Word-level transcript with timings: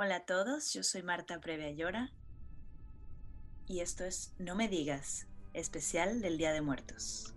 Hola 0.00 0.14
a 0.14 0.24
todos, 0.24 0.72
yo 0.74 0.84
soy 0.84 1.02
Marta 1.02 1.40
Previayora 1.40 2.12
y 3.66 3.80
esto 3.80 4.04
es 4.04 4.32
No 4.38 4.54
me 4.54 4.68
digas, 4.68 5.26
especial 5.54 6.20
del 6.20 6.38
Día 6.38 6.52
de 6.52 6.60
Muertos. 6.60 7.34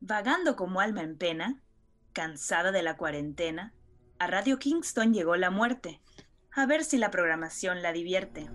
Vagando 0.00 0.56
como 0.56 0.80
alma 0.80 1.02
en 1.02 1.18
pena, 1.18 1.62
cansada 2.14 2.72
de 2.72 2.82
la 2.82 2.96
cuarentena, 2.96 3.74
a 4.18 4.26
Radio 4.26 4.58
Kingston 4.58 5.12
llegó 5.12 5.36
la 5.36 5.50
muerte, 5.50 6.00
a 6.52 6.64
ver 6.64 6.84
si 6.84 6.96
la 6.96 7.10
programación 7.10 7.82
la 7.82 7.92
divierte. 7.92 8.48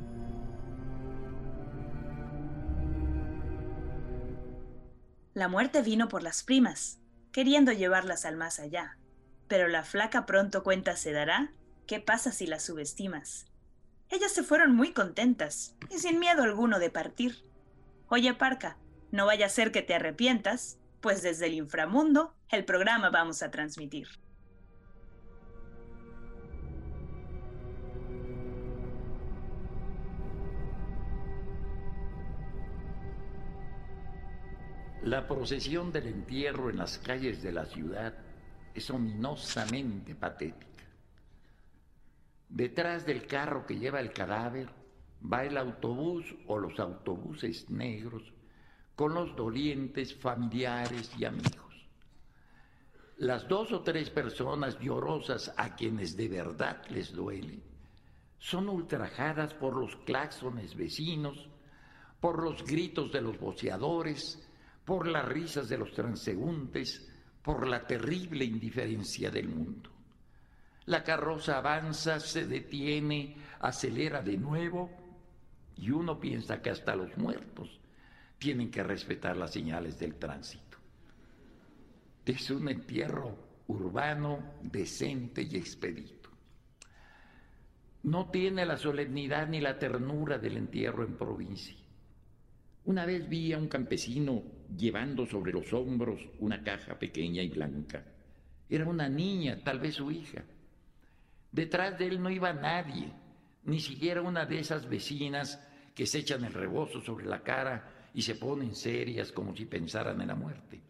La 5.36 5.48
muerte 5.48 5.84
vino 5.84 6.08
por 6.08 6.24
las 6.24 6.42
primas, 6.42 7.00
queriendo 7.32 7.72
llevarlas 7.72 8.26
al 8.26 8.38
más 8.38 8.60
allá. 8.60 8.98
Pero 9.48 9.68
la 9.68 9.84
flaca 9.84 10.26
pronto 10.26 10.64
cuenta 10.64 10.96
se 10.96 11.12
dará 11.12 11.52
qué 11.86 12.00
pasa 12.00 12.32
si 12.32 12.48
las 12.48 12.64
subestimas. 12.64 13.46
Ellas 14.10 14.32
se 14.32 14.44
fueron 14.44 14.76
muy 14.76 14.94
contentas 14.94 15.76
y 15.90 16.00
sin 16.00 16.20
miedo 16.20 16.44
alguno 16.44 16.80
de 16.80 16.90
partir. 16.90 17.44
Oye, 18.08 18.34
Parca, 18.34 18.78
no 19.12 19.26
vaya 19.26 19.46
a 19.46 19.50
ser 19.50 19.72
que 19.72 19.82
te 19.82 19.96
arrepientas, 19.96 20.80
pues 21.02 21.22
desde 21.22 21.48
el 21.48 21.54
inframundo 21.54 22.34
el 22.50 22.66
programa 22.66 23.10
vamos 23.10 23.44
a 23.44 23.52
transmitir. 23.52 24.08
La 35.08 35.26
procesión 35.26 35.90
del 35.90 36.08
entierro 36.08 36.70
en 36.70 36.80
las 36.80 36.98
calles 36.98 37.42
de 37.42 37.54
la 37.54 37.66
ciudad 37.66 38.14
es 38.74 38.90
ominosamente 38.90 40.16
patética. 40.16 40.84
Detrás 42.50 43.06
del 43.06 43.26
carro 43.26 43.66
que 43.66 43.80
lleva 43.80 44.02
el 44.02 44.12
cadáver 44.12 44.68
va 45.24 45.46
el 45.46 45.56
autobús 45.56 46.36
o 46.48 46.60
los 46.60 46.78
autobuses 46.78 47.70
negros 47.70 48.34
con 48.98 49.14
los 49.14 49.34
dolientes 49.34 50.14
familiares 50.14 51.10
y 51.18 51.24
amigos. 51.24 51.88
Las 53.16 53.48
dos 53.48 53.72
o 53.72 53.84
tres 53.84 54.10
personas 54.10 54.78
llorosas 54.78 55.54
a 55.56 55.74
quienes 55.74 56.18
de 56.18 56.28
verdad 56.28 56.86
les 56.90 57.14
duele 57.14 57.62
son 58.40 58.68
ultrajadas 58.68 59.54
por 59.54 59.74
los 59.74 59.96
claxones 60.06 60.76
vecinos, 60.76 61.48
por 62.20 62.44
los 62.44 62.62
gritos 62.66 63.10
de 63.14 63.22
los 63.22 63.40
boceadores, 63.40 64.44
por 64.88 65.06
las 65.06 65.26
risas 65.26 65.68
de 65.68 65.78
los 65.78 65.92
transeúntes, 65.92 67.06
por 67.44 67.68
la 67.68 67.86
terrible 67.86 68.46
indiferencia 68.46 69.30
del 69.30 69.50
mundo. 69.50 69.90
La 70.86 71.04
carroza 71.04 71.58
avanza, 71.58 72.22
se 72.22 72.48
detiene, 72.48 73.36
acelera 73.60 74.22
de 74.22 74.38
nuevo 74.38 74.90
y 75.76 75.92
uno 75.92 76.18
piensa 76.18 76.62
que 76.62 76.70
hasta 76.70 76.96
los 76.96 77.18
muertos 77.18 77.82
tienen 78.40 78.72
que 78.72 78.82
respetar 78.82 79.36
las 79.36 79.52
señales 79.52 80.00
del 80.00 80.16
tránsito. 80.16 80.78
Es 82.26 82.50
un 82.50 82.70
entierro 82.70 83.38
urbano, 83.68 84.54
decente 84.62 85.42
y 85.42 85.58
expedito. 85.58 86.30
No 88.04 88.30
tiene 88.30 88.66
la 88.66 88.78
solemnidad 88.78 89.50
ni 89.50 89.60
la 89.60 89.78
ternura 89.78 90.38
del 90.38 90.56
entierro 90.56 91.04
en 91.04 91.18
provincia. 91.18 91.87
Una 92.88 93.06
vez 93.06 93.28
vi 93.28 93.52
a 93.52 93.58
un 93.58 93.68
campesino 93.68 94.42
llevando 94.74 95.26
sobre 95.26 95.52
los 95.52 95.74
hombros 95.74 96.22
una 96.40 96.64
caja 96.64 96.98
pequeña 96.98 97.42
y 97.42 97.50
blanca. 97.50 98.02
Era 98.70 98.86
una 98.86 99.10
niña, 99.10 99.62
tal 99.62 99.82
vez 99.82 99.96
su 99.96 100.10
hija. 100.10 100.46
Detrás 101.52 102.00
de 102.00 102.08
él 102.08 102.22
no 102.22 102.30
iba 102.30 102.54
nadie, 102.54 103.12
ni 103.66 103.82
siquiera 103.82 104.22
una 104.22 104.46
de 104.46 104.60
esas 104.60 104.88
vecinas 104.88 105.62
que 105.94 106.06
se 106.06 106.20
echan 106.20 106.46
el 106.46 106.54
rebozo 106.54 107.02
sobre 107.02 107.26
la 107.26 107.44
cara 107.44 108.10
y 108.14 108.22
se 108.22 108.36
ponen 108.36 108.74
serias 108.74 109.34
como 109.34 109.54
si 109.54 109.66
pensaran 109.66 110.22
en 110.22 110.30
la 110.30 110.36
muerte. 110.36 110.82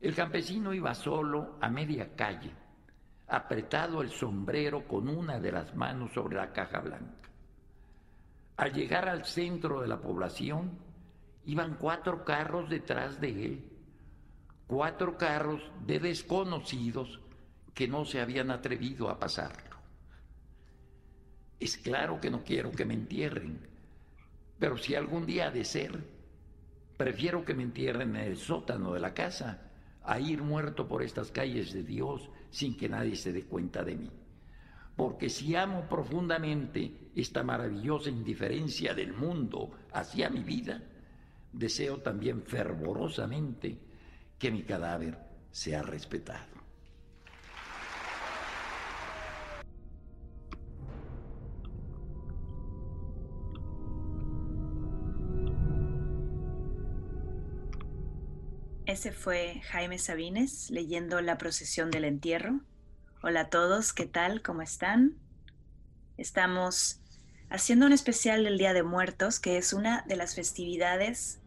El 0.00 0.12
campesino 0.12 0.74
iba 0.74 0.92
solo 0.92 1.56
a 1.60 1.70
media 1.70 2.16
calle, 2.16 2.50
apretado 3.28 4.02
el 4.02 4.10
sombrero 4.10 4.88
con 4.88 5.08
una 5.08 5.38
de 5.38 5.52
las 5.52 5.72
manos 5.72 6.12
sobre 6.12 6.34
la 6.34 6.52
caja 6.52 6.80
blanca. 6.80 7.30
Al 8.56 8.72
llegar 8.72 9.08
al 9.08 9.24
centro 9.24 9.82
de 9.82 9.86
la 9.86 10.00
población, 10.00 10.85
Iban 11.46 11.76
cuatro 11.76 12.24
carros 12.24 12.68
detrás 12.68 13.20
de 13.20 13.44
él, 13.46 13.64
cuatro 14.66 15.16
carros 15.16 15.62
de 15.86 16.00
desconocidos 16.00 17.20
que 17.72 17.86
no 17.86 18.04
se 18.04 18.20
habían 18.20 18.50
atrevido 18.50 19.08
a 19.08 19.18
pasarlo. 19.18 19.76
Es 21.60 21.76
claro 21.76 22.20
que 22.20 22.30
no 22.30 22.42
quiero 22.42 22.72
que 22.72 22.84
me 22.84 22.94
entierren, 22.94 23.60
pero 24.58 24.76
si 24.76 24.94
algún 24.94 25.24
día 25.24 25.46
ha 25.46 25.50
de 25.50 25.64
ser, 25.64 26.04
prefiero 26.96 27.44
que 27.44 27.54
me 27.54 27.62
entierren 27.62 28.16
en 28.16 28.24
el 28.24 28.36
sótano 28.36 28.92
de 28.92 29.00
la 29.00 29.14
casa 29.14 29.70
a 30.02 30.18
ir 30.18 30.42
muerto 30.42 30.88
por 30.88 31.02
estas 31.02 31.30
calles 31.30 31.72
de 31.72 31.82
Dios 31.82 32.28
sin 32.50 32.76
que 32.76 32.88
nadie 32.88 33.16
se 33.16 33.32
dé 33.32 33.44
cuenta 33.44 33.84
de 33.84 33.96
mí. 33.96 34.10
Porque 34.96 35.28
si 35.28 35.54
amo 35.54 35.88
profundamente 35.88 37.10
esta 37.14 37.42
maravillosa 37.42 38.10
indiferencia 38.10 38.94
del 38.94 39.12
mundo 39.12 39.72
hacia 39.92 40.30
mi 40.30 40.40
vida, 40.40 40.82
deseo 41.56 42.02
también 42.02 42.42
fervorosamente 42.42 43.78
que 44.38 44.50
mi 44.50 44.62
cadáver 44.62 45.18
sea 45.50 45.82
respetado. 45.82 46.44
Ese 58.84 59.10
fue 59.12 59.62
Jaime 59.70 59.98
Sabines 59.98 60.70
leyendo 60.70 61.20
La 61.20 61.38
procesión 61.38 61.90
del 61.90 62.04
entierro. 62.04 62.60
Hola 63.22 63.40
a 63.40 63.50
todos, 63.50 63.92
¿qué 63.92 64.06
tal? 64.06 64.42
¿Cómo 64.42 64.62
están? 64.62 65.16
Estamos 66.18 67.00
haciendo 67.48 67.86
un 67.86 67.92
especial 67.92 68.44
del 68.44 68.58
Día 68.58 68.74
de 68.74 68.82
Muertos, 68.82 69.40
que 69.40 69.56
es 69.56 69.72
una 69.72 70.04
de 70.06 70.16
las 70.16 70.34
festividades 70.34 71.40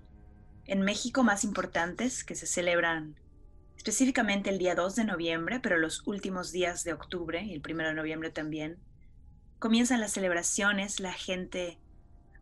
en 0.70 0.82
México 0.82 1.24
más 1.24 1.44
importantes 1.44 2.24
que 2.24 2.36
se 2.36 2.46
celebran 2.46 3.16
específicamente 3.76 4.52
el 4.52 4.60
día 4.60 4.76
2 4.76 4.98
de 4.98 5.04
noviembre, 5.04 5.60
pero 5.60 5.80
los 5.80 6.06
últimos 6.06 6.52
días 6.52 6.84
de 6.84 6.94
octubre 6.94 7.42
y 7.42 7.56
el 7.56 7.64
1 7.68 7.88
de 7.88 7.94
noviembre 7.96 8.30
también. 8.30 8.78
Comienzan 9.58 10.00
las 10.00 10.12
celebraciones, 10.12 11.00
la 11.00 11.12
gente 11.12 11.80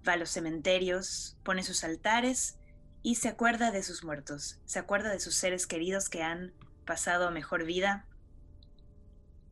va 0.05 0.13
a 0.13 0.17
los 0.17 0.29
cementerios, 0.29 1.37
pone 1.43 1.63
sus 1.63 1.85
altares 1.85 2.57
y 3.01 3.15
se 3.15 3.29
acuerda 3.29 3.71
de 3.71 3.81
sus 3.81 4.03
muertos, 4.03 4.59
se 4.65 4.79
acuerda 4.79 5.09
de 5.09 5.21
sus 5.21 5.35
seres 5.35 5.65
queridos 5.65 6.09
que 6.09 6.21
han 6.21 6.51
pasado 6.85 7.31
mejor 7.31 7.63
vida, 7.63 8.05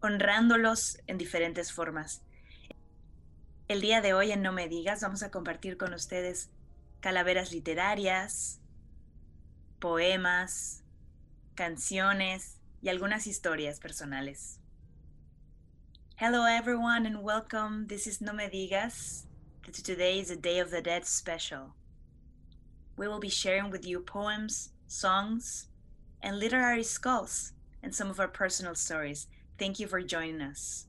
honrándolos 0.02 1.00
en 1.08 1.18
diferentes 1.18 1.72
formas. 1.72 2.24
El 3.70 3.80
día 3.80 4.02
de 4.02 4.14
hoy 4.14 4.34
en 4.34 4.42
No 4.42 4.52
Me 4.52 4.68
Digas 4.68 5.00
vamos 5.00 5.24
a 5.24 5.32
compartir 5.32 5.78
con 5.78 5.94
ustedes 5.94 6.50
calaveras 7.00 7.54
literarias, 7.54 8.60
poemas, 9.86 10.82
canciones 11.54 12.58
y 12.82 12.90
algunas 12.90 13.28
historias 13.28 13.80
personales. 13.80 14.60
Hello 16.16 16.48
everyone 16.48 17.06
and 17.06 17.22
welcome. 17.22 17.86
This 17.86 18.08
is 18.08 18.20
No 18.20 18.34
Me 18.34 18.50
Digas. 18.50 19.28
Today 19.84 20.20
is 20.20 20.32
a 20.32 20.36
Day 20.36 20.58
of 20.58 20.72
the 20.72 20.82
Dead 20.82 21.06
special. 21.06 21.76
We 22.98 23.08
will 23.08 23.20
be 23.20 23.30
sharing 23.30 23.70
with 23.70 23.86
you 23.86 24.00
poems, 24.00 24.72
songs, 24.88 25.68
and 26.20 26.40
literary 26.40 26.84
skulls 26.84 27.54
and 27.84 27.94
some 27.94 28.10
of 28.10 28.20
our 28.20 28.28
personal 28.28 28.74
stories. 28.74 29.28
Thank 29.60 29.80
you 29.80 29.86
for 29.86 30.02
joining 30.02 30.42
us. 30.42 30.88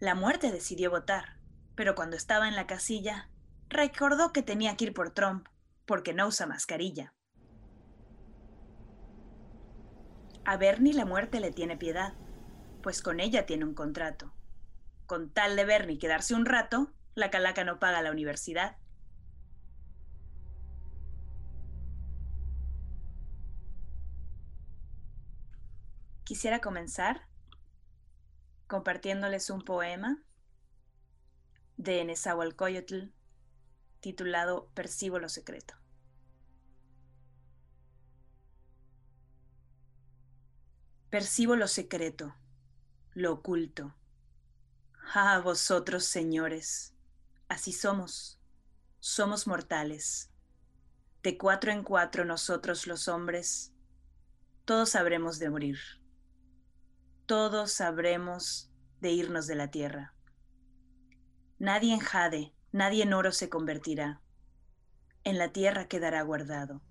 La 0.00 0.14
muerte 0.14 0.50
decidió 0.50 0.88
votar, 0.88 1.36
pero 1.76 1.94
cuando 1.94 2.16
estaba 2.16 2.48
en 2.48 2.56
la 2.56 2.66
casilla, 2.66 3.28
recordó 3.68 4.32
que 4.32 4.40
tenía 4.40 4.78
que 4.78 4.86
ir 4.86 4.94
por 4.94 5.10
Trump 5.10 5.46
porque 5.86 6.12
no 6.12 6.26
usa 6.26 6.46
mascarilla. 6.46 7.14
A 10.44 10.56
Bernie 10.56 10.94
la 10.94 11.04
muerte 11.04 11.40
le 11.40 11.52
tiene 11.52 11.76
piedad, 11.76 12.14
pues 12.82 13.00
con 13.00 13.20
ella 13.20 13.46
tiene 13.46 13.64
un 13.64 13.74
contrato. 13.74 14.32
Con 15.06 15.30
tal 15.30 15.56
de 15.56 15.64
Bernie 15.64 15.98
quedarse 15.98 16.34
un 16.34 16.46
rato, 16.46 16.92
la 17.14 17.30
calaca 17.30 17.64
no 17.64 17.78
paga 17.78 18.02
la 18.02 18.10
universidad. 18.10 18.76
Quisiera 26.24 26.60
comenzar 26.60 27.28
compartiéndoles 28.66 29.50
un 29.50 29.60
poema 29.60 30.22
de 31.76 32.04
Nezahualcóyotl 32.04 33.12
titulado 34.02 34.68
Percibo 34.74 35.18
lo 35.20 35.28
secreto. 35.28 35.74
Percibo 41.08 41.56
lo 41.56 41.68
secreto, 41.68 42.34
lo 43.14 43.32
oculto. 43.32 43.94
Ah, 45.14 45.40
vosotros, 45.40 46.04
señores, 46.04 46.94
así 47.48 47.72
somos, 47.72 48.40
somos 48.98 49.46
mortales. 49.46 50.30
De 51.22 51.38
cuatro 51.38 51.70
en 51.70 51.84
cuatro 51.84 52.24
nosotros 52.24 52.88
los 52.88 53.06
hombres, 53.06 53.72
todos 54.64 54.90
sabremos 54.90 55.38
de 55.38 55.50
morir. 55.50 55.78
Todos 57.26 57.72
sabremos 57.72 58.72
de 59.00 59.12
irnos 59.12 59.46
de 59.46 59.54
la 59.54 59.70
tierra. 59.70 60.14
Nadie 61.58 61.94
en 61.94 62.00
jade, 62.00 62.52
nadie 62.72 63.04
en 63.04 63.12
oro 63.12 63.32
se 63.32 63.48
convertirá. 63.48 64.20
En 65.24 65.38
la 65.38 65.52
tierra 65.52 65.86
quedará 65.86 66.22
guardado. 66.22 66.82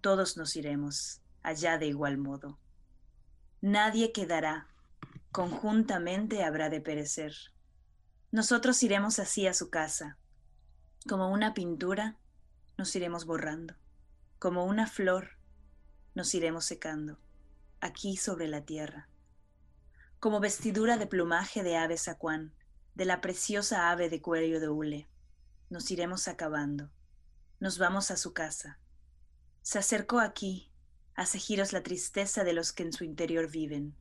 Todos 0.00 0.36
nos 0.36 0.56
iremos 0.56 1.22
allá 1.42 1.78
de 1.78 1.86
igual 1.86 2.18
modo. 2.18 2.58
Nadie 3.60 4.12
quedará, 4.12 4.68
conjuntamente 5.30 6.44
habrá 6.44 6.68
de 6.68 6.80
perecer. 6.80 7.32
Nosotros 8.30 8.82
iremos 8.82 9.18
así 9.18 9.46
a 9.46 9.54
su 9.54 9.70
casa. 9.70 10.18
Como 11.08 11.30
una 11.30 11.54
pintura, 11.54 12.18
nos 12.76 12.94
iremos 12.94 13.24
borrando. 13.24 13.74
Como 14.38 14.66
una 14.66 14.86
flor, 14.86 15.38
nos 16.14 16.34
iremos 16.34 16.64
secando, 16.64 17.18
aquí 17.80 18.16
sobre 18.16 18.48
la 18.48 18.62
tierra 18.62 19.08
como 20.22 20.38
vestidura 20.38 20.98
de 20.98 21.08
plumaje 21.08 21.64
de 21.64 21.76
ave 21.76 21.96
sacuán, 21.96 22.54
de 22.94 23.06
la 23.06 23.20
preciosa 23.20 23.90
ave 23.90 24.08
de 24.08 24.22
cuello 24.22 24.60
de 24.60 24.68
hule. 24.68 25.08
Nos 25.72 25.90
iremos 25.90 26.28
acabando. 26.28 26.90
Nos 27.58 27.78
vamos 27.78 28.10
a 28.10 28.18
su 28.18 28.34
casa. 28.34 28.78
Se 29.62 29.78
acercó 29.78 30.20
aquí, 30.20 30.70
hace 31.14 31.38
giros 31.38 31.72
la 31.72 31.82
tristeza 31.82 32.44
de 32.44 32.52
los 32.52 32.74
que 32.74 32.82
en 32.82 32.92
su 32.92 33.04
interior 33.04 33.50
viven. 33.50 33.96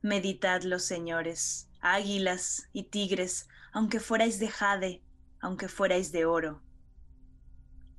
Meditadlo, 0.00 0.80
señores, 0.80 1.68
águilas 1.80 2.68
y 2.72 2.82
tigres, 2.82 3.46
aunque 3.72 4.00
fuerais 4.00 4.40
de 4.40 4.48
jade, 4.48 5.04
aunque 5.40 5.68
fuerais 5.68 6.10
de 6.10 6.24
oro. 6.24 6.60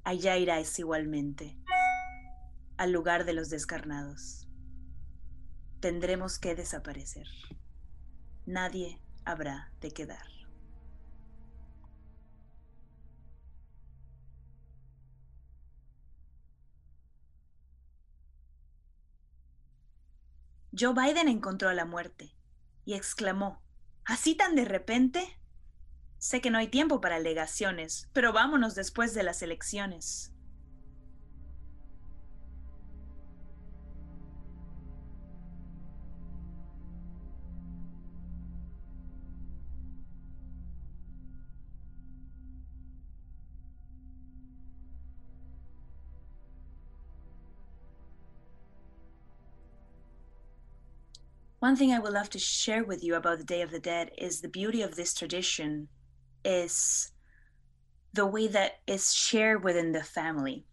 Allá 0.03 0.35
iráis 0.35 0.77
igualmente, 0.79 1.57
al 2.75 2.91
lugar 2.91 3.23
de 3.23 3.31
los 3.31 3.49
descarnados 3.49 4.49
tendremos 5.79 6.39
que 6.39 6.55
desaparecer. 6.55 7.27
Nadie 8.45 9.01
habrá 9.23 9.71
de 9.79 9.91
quedar. 9.91 10.42
Joe 20.77 20.93
Biden 20.93 21.27
encontró 21.27 21.69
a 21.69 21.73
la 21.73 21.85
muerte 21.85 22.35
y 22.83 22.95
exclamó, 22.95 23.61
¿así 24.05 24.35
tan 24.35 24.55
de 24.55 24.65
repente? 24.65 25.39
Sé 26.17 26.41
que 26.41 26.49
no 26.49 26.57
hay 26.57 26.67
tiempo 26.67 26.99
para 26.99 27.17
alegaciones, 27.17 28.09
pero 28.13 28.33
vámonos 28.33 28.73
después 28.73 29.13
de 29.13 29.23
las 29.23 29.41
elecciones. 29.41 30.33
One 51.63 51.77
thing 51.77 51.93
I 51.93 51.99
would 51.99 52.11
love 52.11 52.29
to 52.31 52.39
share 52.39 52.83
with 52.83 53.05
you 53.05 53.15
about 53.15 53.37
the 53.37 53.45
Day 53.45 53.61
of 53.61 53.71
the 53.71 53.79
Dead 53.79 54.11
is 54.17 54.41
the 54.41 54.49
beauty 54.49 54.81
of 54.81 54.97
this 54.97 55.13
tradition 55.13 55.87
is 56.43 57.13
the 58.11 58.25
way 58.25 58.47
that 58.47 58.81
it's 58.85 59.13
shared 59.13 59.63
within 59.63 59.93
the 59.93 60.03
family. 60.03 60.65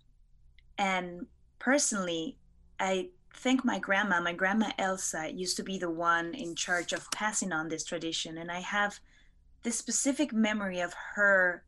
And 0.79 1.27
personally, 1.61 2.39
I 2.81 3.11
think 3.37 3.65
my 3.65 3.79
grandma, 3.79 4.21
my 4.21 4.33
grandma 4.33 4.73
Elsa, 4.79 5.33
used 5.33 5.57
to 5.59 5.63
be 5.63 5.79
the 5.79 5.89
one 5.89 6.35
in 6.35 6.57
charge 6.57 6.93
of 6.93 7.09
passing 7.13 7.53
on 7.53 7.69
this 7.69 7.85
tradition. 7.85 8.37
And 8.37 8.51
I 8.51 8.59
have 8.59 8.99
this 9.63 9.79
specific 9.79 10.33
memory 10.33 10.81
of 10.81 10.93
her, 11.15 11.63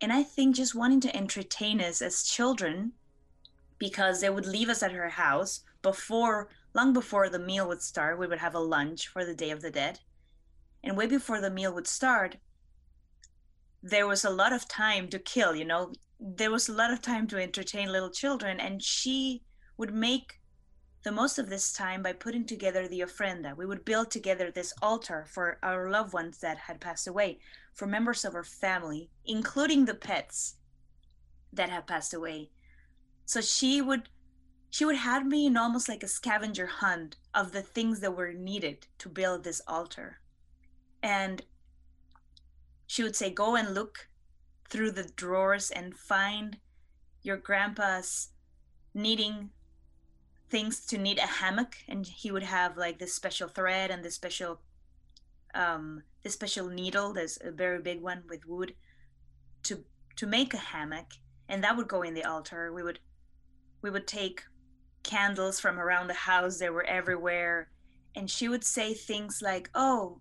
and 0.00 0.12
I 0.12 0.24
think 0.24 0.56
just 0.56 0.74
wanting 0.74 0.98
to 1.02 1.16
entertain 1.16 1.80
us 1.80 2.02
as 2.02 2.24
children 2.24 2.94
because 3.78 4.20
they 4.20 4.30
would 4.30 4.46
leave 4.46 4.68
us 4.68 4.82
at 4.82 4.92
her 4.92 5.08
house 5.08 5.60
before 5.82 6.48
long 6.74 6.92
before 6.92 7.28
the 7.28 7.38
meal 7.38 7.68
would 7.68 7.82
start, 7.82 8.18
we 8.18 8.26
would 8.26 8.38
have 8.38 8.54
a 8.54 8.60
lunch 8.60 9.08
for 9.08 9.24
the 9.24 9.34
Day 9.34 9.50
of 9.50 9.60
the 9.60 9.70
Dead. 9.70 10.00
And 10.82 10.96
way 10.96 11.06
before 11.06 11.40
the 11.40 11.50
meal 11.50 11.74
would 11.74 11.86
start, 11.86 12.36
there 13.82 14.06
was 14.06 14.24
a 14.24 14.30
lot 14.30 14.52
of 14.52 14.68
time 14.68 15.08
to 15.08 15.18
kill, 15.18 15.54
you 15.54 15.64
know, 15.64 15.92
there 16.18 16.50
was 16.50 16.68
a 16.68 16.72
lot 16.72 16.92
of 16.92 17.02
time 17.02 17.26
to 17.28 17.42
entertain 17.42 17.90
little 17.90 18.10
children. 18.10 18.60
And 18.60 18.82
she 18.82 19.42
would 19.76 19.92
make 19.92 20.40
the 21.02 21.12
most 21.12 21.38
of 21.38 21.48
this 21.48 21.72
time 21.72 22.02
by 22.02 22.12
putting 22.12 22.46
together 22.46 22.86
the 22.86 23.00
ofrenda. 23.00 23.56
We 23.56 23.66
would 23.66 23.84
build 23.84 24.10
together 24.10 24.50
this 24.50 24.72
altar 24.80 25.26
for 25.28 25.58
our 25.62 25.90
loved 25.90 26.12
ones 26.12 26.38
that 26.38 26.58
had 26.58 26.80
passed 26.80 27.08
away, 27.08 27.40
for 27.72 27.86
members 27.86 28.24
of 28.24 28.34
our 28.34 28.44
family, 28.44 29.10
including 29.24 29.84
the 29.84 29.94
pets 29.94 30.56
that 31.52 31.70
had 31.70 31.86
passed 31.88 32.14
away. 32.14 32.50
So 33.32 33.40
she 33.40 33.80
would 33.80 34.10
she 34.68 34.84
would 34.84 34.96
have 34.96 35.24
me 35.24 35.46
in 35.46 35.56
almost 35.56 35.88
like 35.88 36.02
a 36.02 36.06
scavenger 36.18 36.66
hunt 36.66 37.16
of 37.32 37.52
the 37.52 37.62
things 37.62 38.00
that 38.00 38.14
were 38.14 38.34
needed 38.34 38.88
to 38.98 39.08
build 39.08 39.42
this 39.42 39.62
altar. 39.66 40.20
And 41.02 41.40
she 42.86 43.02
would 43.02 43.16
say, 43.16 43.30
Go 43.30 43.56
and 43.56 43.72
look 43.72 44.10
through 44.68 44.90
the 44.90 45.10
drawers 45.16 45.70
and 45.70 45.96
find 45.96 46.58
your 47.22 47.38
grandpa's 47.38 48.28
knitting 48.92 49.48
things 50.50 50.84
to 50.88 50.98
knit 50.98 51.16
a 51.16 51.38
hammock. 51.40 51.78
And 51.88 52.06
he 52.06 52.30
would 52.30 52.42
have 52.42 52.76
like 52.76 52.98
this 52.98 53.14
special 53.14 53.48
thread 53.48 53.90
and 53.90 54.04
this 54.04 54.14
special 54.14 54.60
um 55.54 56.02
this 56.22 56.34
special 56.34 56.68
needle, 56.68 57.14
there's 57.14 57.38
a 57.42 57.50
very 57.50 57.80
big 57.80 58.02
one 58.02 58.24
with 58.28 58.44
wood 58.46 58.74
to 59.62 59.84
to 60.16 60.26
make 60.26 60.52
a 60.52 60.68
hammock. 60.74 61.12
And 61.48 61.64
that 61.64 61.78
would 61.78 61.88
go 61.88 62.02
in 62.02 62.12
the 62.12 62.24
altar. 62.24 62.70
We 62.70 62.82
would 62.82 62.98
we 63.82 63.90
would 63.90 64.06
take 64.06 64.44
candles 65.02 65.60
from 65.60 65.78
around 65.78 66.06
the 66.06 66.14
house. 66.14 66.58
They 66.58 66.70
were 66.70 66.84
everywhere. 66.84 67.68
And 68.14 68.30
she 68.30 68.48
would 68.48 68.64
say 68.64 68.94
things 68.94 69.42
like, 69.42 69.70
Oh, 69.74 70.20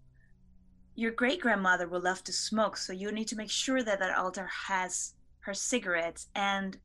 your 0.96 1.12
great 1.12 1.40
grandmother 1.40 1.88
will 1.88 2.02
love 2.02 2.24
to 2.26 2.34
smoke. 2.34 2.78
So 2.78 2.94
you 2.94 3.12
need 3.12 3.28
to 3.30 3.36
make 3.36 3.50
sure 3.50 3.84
that 3.84 4.00
that 4.00 4.18
altar 4.18 4.50
has 4.68 5.14
her 5.42 5.54
cigarettes. 5.54 6.28
And 6.36 6.78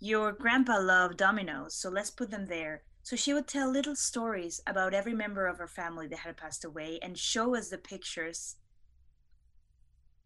your 0.00 0.32
grandpa 0.32 0.78
loved 0.78 1.16
dominoes. 1.16 1.74
So 1.74 1.90
let's 1.90 2.10
put 2.10 2.30
them 2.30 2.46
there. 2.46 2.82
So 3.02 3.16
she 3.16 3.32
would 3.32 3.46
tell 3.46 3.70
little 3.70 3.96
stories 3.96 4.60
about 4.66 4.94
every 4.94 5.14
member 5.14 5.46
of 5.46 5.58
her 5.58 5.66
family 5.66 6.06
that 6.08 6.20
had 6.20 6.36
passed 6.36 6.64
away 6.64 6.98
and 7.02 7.16
show 7.16 7.56
us 7.56 7.68
the 7.68 7.78
pictures 7.78 8.56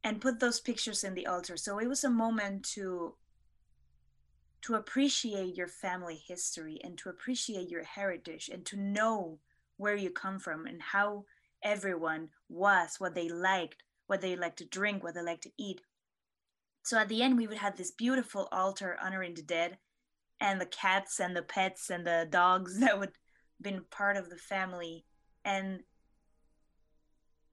and 0.05 0.21
put 0.21 0.41
those 0.41 0.61
pictures 0.61 1.05
in 1.05 1.15
the 1.15 1.27
altar. 1.27 1.57
So 1.57 1.79
it 1.79 1.87
was 1.87 2.03
a 2.03 2.11
moment 2.11 2.65
to 2.75 3.15
to 4.63 4.75
appreciate 4.75 5.57
your 5.57 5.69
family 5.69 6.21
history 6.27 6.81
and 6.85 6.97
to 6.99 7.09
appreciate 7.09 7.69
your 7.69 7.83
heritage 7.83 8.49
and 8.53 8.65
to 8.65 8.77
know 8.77 9.39
where 9.77 9.97
you 9.97 10.11
come 10.11 10.39
from 10.39 10.67
and 10.67 10.81
how 10.81 11.25
everyone 11.63 12.29
was, 12.49 12.97
what 12.99 13.15
they 13.15 13.29
liked, 13.29 13.83
what 14.07 14.21
they 14.21 14.37
like 14.37 14.57
to 14.57 14.65
drink, 14.65 15.03
what 15.03 15.15
they 15.15 15.23
like 15.23 15.41
to 15.41 15.51
eat. 15.59 15.81
So 16.85 16.99
at 16.99 17.09
the 17.09 17.23
end, 17.23 17.37
we 17.37 17.47
would 17.47 17.59
have 17.59 17.77
this 17.77 17.91
beautiful 17.91 18.49
altar 18.53 18.97
honoring 19.03 19.35
the 19.35 19.43
dead 19.43 19.79
and 20.41 20.61
the 20.61 20.67
cats 20.67 21.21
and 21.21 21.37
the 21.37 21.43
pets 21.43 21.91
and 21.91 22.07
the 22.07 22.29
dogs 22.31 22.79
that 22.81 22.99
would 22.99 23.13
been 23.61 23.83
part 23.91 24.17
of 24.17 24.29
the 24.29 24.37
family. 24.37 25.05
And 25.45 25.81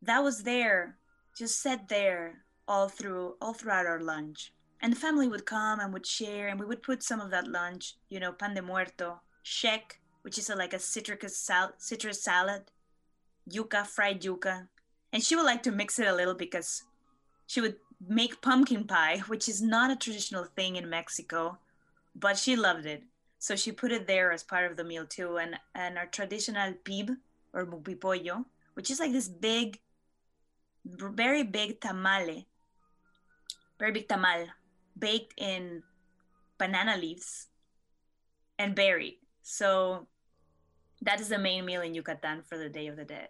that 0.01 0.23
was 0.23 0.43
there, 0.43 0.97
just 1.37 1.61
set 1.61 1.87
there 1.87 2.45
all 2.67 2.87
through 2.87 3.35
all 3.41 3.53
throughout 3.53 3.87
our 3.87 3.99
lunch 3.99 4.53
and 4.81 4.93
the 4.93 5.00
family 5.00 5.27
would 5.27 5.45
come 5.45 5.79
and 5.79 5.93
would 5.93 6.05
share 6.05 6.48
and 6.48 6.59
we 6.59 6.65
would 6.65 6.83
put 6.83 7.03
some 7.03 7.19
of 7.19 7.31
that 7.31 7.48
lunch 7.48 7.95
you 8.09 8.19
know 8.19 8.31
pan 8.31 8.53
de 8.53 8.62
muerto 8.62 9.19
shek 9.43 10.00
which 10.21 10.38
is 10.38 10.50
a, 10.50 10.55
like 10.55 10.74
a 10.74 10.79
citrus 10.79 11.38
sal- 11.38 11.74
citrus 11.77 12.24
salad 12.24 12.63
yuca 13.50 13.86
fried 13.86 14.21
yuca. 14.21 14.67
And 15.12 15.24
she 15.24 15.36
would 15.36 15.45
like 15.45 15.63
to 15.63 15.71
mix 15.71 15.98
it 15.98 16.07
a 16.07 16.13
little 16.13 16.36
because 16.36 16.83
she 17.48 17.62
would 17.62 17.77
make 18.07 18.41
pumpkin 18.41 18.86
pie 18.86 19.24
which 19.27 19.50
is 19.50 19.62
not 19.62 19.91
a 19.91 19.95
traditional 19.95 20.45
thing 20.45 20.75
in 20.75 20.89
mexico 20.89 21.57
but 22.15 22.38
she 22.38 22.55
loved 22.55 22.86
it. 22.86 23.03
So 23.39 23.55
she 23.55 23.71
put 23.71 23.91
it 23.91 24.07
there 24.07 24.31
as 24.31 24.43
part 24.43 24.69
of 24.69 24.75
the 24.75 24.83
meal 24.83 25.05
too. 25.05 25.38
And 25.38 25.55
and 25.74 25.98
our 25.98 26.05
traditional 26.05 26.74
pib 26.83 27.12
or 27.53 27.65
mupipollo 27.65 28.45
which 28.74 28.91
is 28.91 29.00
like 29.00 29.12
this 29.12 29.27
big 29.27 29.79
very 30.86 31.43
big 31.43 31.81
tamale 31.81 32.48
very 33.79 33.91
big 33.91 34.07
tamal 34.07 34.48
baked 34.99 35.33
in 35.37 35.83
banana 36.57 36.97
leaves 36.97 37.47
and 38.57 38.75
buried. 38.75 39.19
So 39.41 40.07
That 41.01 41.21
is 41.21 41.29
the 41.29 41.37
main 41.39 41.65
meal 41.65 41.81
in 41.81 41.93
Yucatan 41.93 42.43
for 42.43 42.57
the 42.57 42.69
Day 42.69 42.87
of 42.87 42.97
the 42.97 43.05
Dead. 43.05 43.29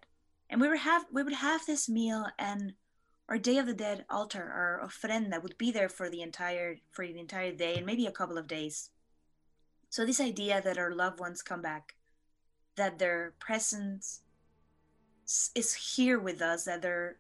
And 0.49 0.59
we 0.59 0.67
would 0.67 0.79
have 0.79 1.05
we 1.11 1.23
would 1.23 1.33
have 1.33 1.65
this 1.65 1.88
meal 1.88 2.27
and 2.39 2.73
our 3.29 3.38
Day 3.38 3.57
of 3.59 3.67
the 3.67 3.75
Dead 3.75 4.05
altar, 4.09 4.43
our 4.43 4.81
ofrenda 4.88 5.41
would 5.41 5.57
be 5.57 5.71
there 5.71 5.89
for 5.89 6.09
the 6.09 6.21
entire 6.21 6.77
for 6.91 7.05
the 7.05 7.19
entire 7.19 7.51
day 7.53 7.77
and 7.77 7.85
maybe 7.85 8.07
a 8.07 8.11
couple 8.11 8.38
of 8.38 8.47
days. 8.47 8.89
So 9.89 10.05
this 10.05 10.19
idea 10.21 10.61
that 10.61 10.77
our 10.77 10.93
loved 10.93 11.19
ones 11.19 11.41
come 11.43 11.61
back, 11.61 11.95
that 12.75 12.99
their 12.99 13.33
presence 13.39 14.21
is 15.55 15.73
here 15.95 16.19
with 16.19 16.41
us, 16.41 16.65
that 16.65 16.81
their 16.81 17.17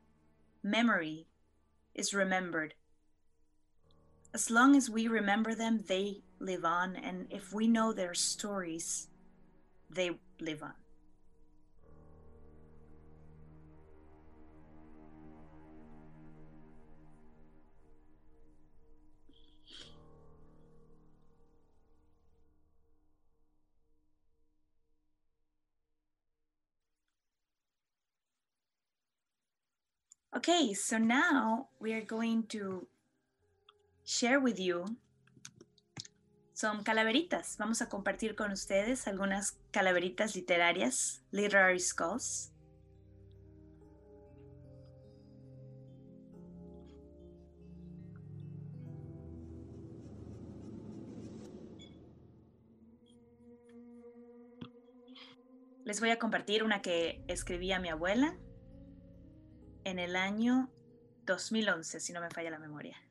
memory 0.63 1.27
is 1.93 2.13
remembered. 2.13 2.73
As 4.31 4.51
long 4.51 4.75
as 4.75 4.89
we 4.89 5.07
remember 5.07 5.55
them, 5.55 5.83
they 5.87 6.21
live 6.39 6.63
on, 6.63 6.95
and 6.95 7.27
if 7.31 7.51
we 7.51 7.67
know 7.67 7.91
their 7.91 8.13
stories, 8.13 9.07
they 9.89 10.11
live 10.39 10.61
on. 10.61 10.73
Okay, 30.35 30.73
so 30.73 30.97
now 30.97 31.69
we 31.79 31.93
are 31.93 32.01
going 32.01 32.43
to 32.43 32.87
share 34.09 34.39
with 34.39 34.57
you 34.57 34.83
some 36.53 36.83
calaveritas. 36.83 37.57
Vamos 37.59 37.83
a 37.83 37.89
compartir 37.89 38.35
con 38.35 38.51
ustedes 38.51 39.07
algunas 39.07 39.59
calaveritas 39.69 40.35
literarias, 40.35 41.21
literary 41.29 41.79
skulls. 41.79 42.51
Les 55.85 55.99
voy 55.99 56.09
a 56.09 56.17
compartir 56.17 56.63
una 56.63 56.81
que 56.81 57.23
escribía 57.27 57.79
mi 57.79 57.89
abuela 57.89 58.35
en 59.83 59.99
el 59.99 60.15
año 60.15 60.71
2011, 61.25 61.99
si 61.99 62.11
no 62.11 62.21
me 62.21 62.29
falla 62.31 62.49
la 62.49 62.59
memoria. 62.59 63.08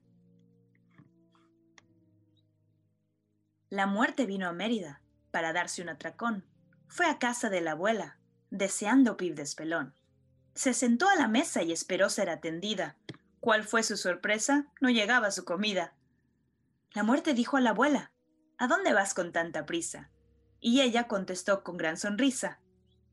La 3.71 3.87
muerte 3.87 4.27
vino 4.27 4.49
a 4.49 4.53
Mérida 4.53 5.03
para 5.31 5.53
darse 5.53 5.83
un 5.83 5.89
atracón. 5.89 6.45
Fue 6.87 7.07
a 7.07 7.19
casa 7.19 7.51
de 7.51 7.61
la 7.61 7.73
abuela, 7.73 8.19
deseando 8.51 9.17
pib 9.17 9.35
de 9.35 9.43
espelón. 9.43 9.95
Se 10.55 10.73
sentó 10.75 11.09
a 11.09 11.17
la 11.17 11.29
mesa 11.29 11.63
y 11.63 11.73
esperó 11.73 12.09
ser 12.11 12.31
atendida. 12.31 12.97
¿Cuál 13.41 13.65
fue 13.65 13.83
su 13.83 13.97
sorpresa? 13.97 14.67
No 14.81 14.91
llegaba 14.91 15.31
su 15.31 15.45
comida. 15.45 15.95
La 16.93 17.03
muerte 17.03 17.35
dijo 17.35 17.57
a 17.57 17.61
la 17.61 17.71
abuela, 17.71 18.13
¿A 18.57 18.67
dónde 18.67 18.93
vas 18.93 19.15
con 19.15 19.33
tanta 19.33 19.67
prisa? 19.67 20.11
Y 20.61 20.81
ella 20.81 21.07
contestó 21.07 21.63
con 21.63 21.77
gran 21.77 21.97
sonrisa, 21.97 22.61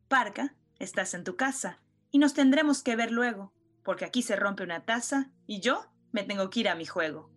Parca, 0.07 0.55
estás 0.79 1.13
en 1.13 1.23
tu 1.23 1.35
casa, 1.35 1.81
y 2.09 2.17
nos 2.17 2.33
tendremos 2.33 2.81
que 2.81 2.95
ver 2.95 3.11
luego 3.11 3.53
porque 3.85 4.03
aquí 4.03 4.23
se 4.23 4.35
rompe 4.35 4.63
una 4.63 4.83
taza 4.83 5.29
y 5.45 5.61
yo 5.61 5.85
me 6.11 6.23
tengo 6.23 6.49
que 6.49 6.61
ir 6.61 6.69
a 6.69 6.75
mi 6.75 6.85
juego. 6.85 7.29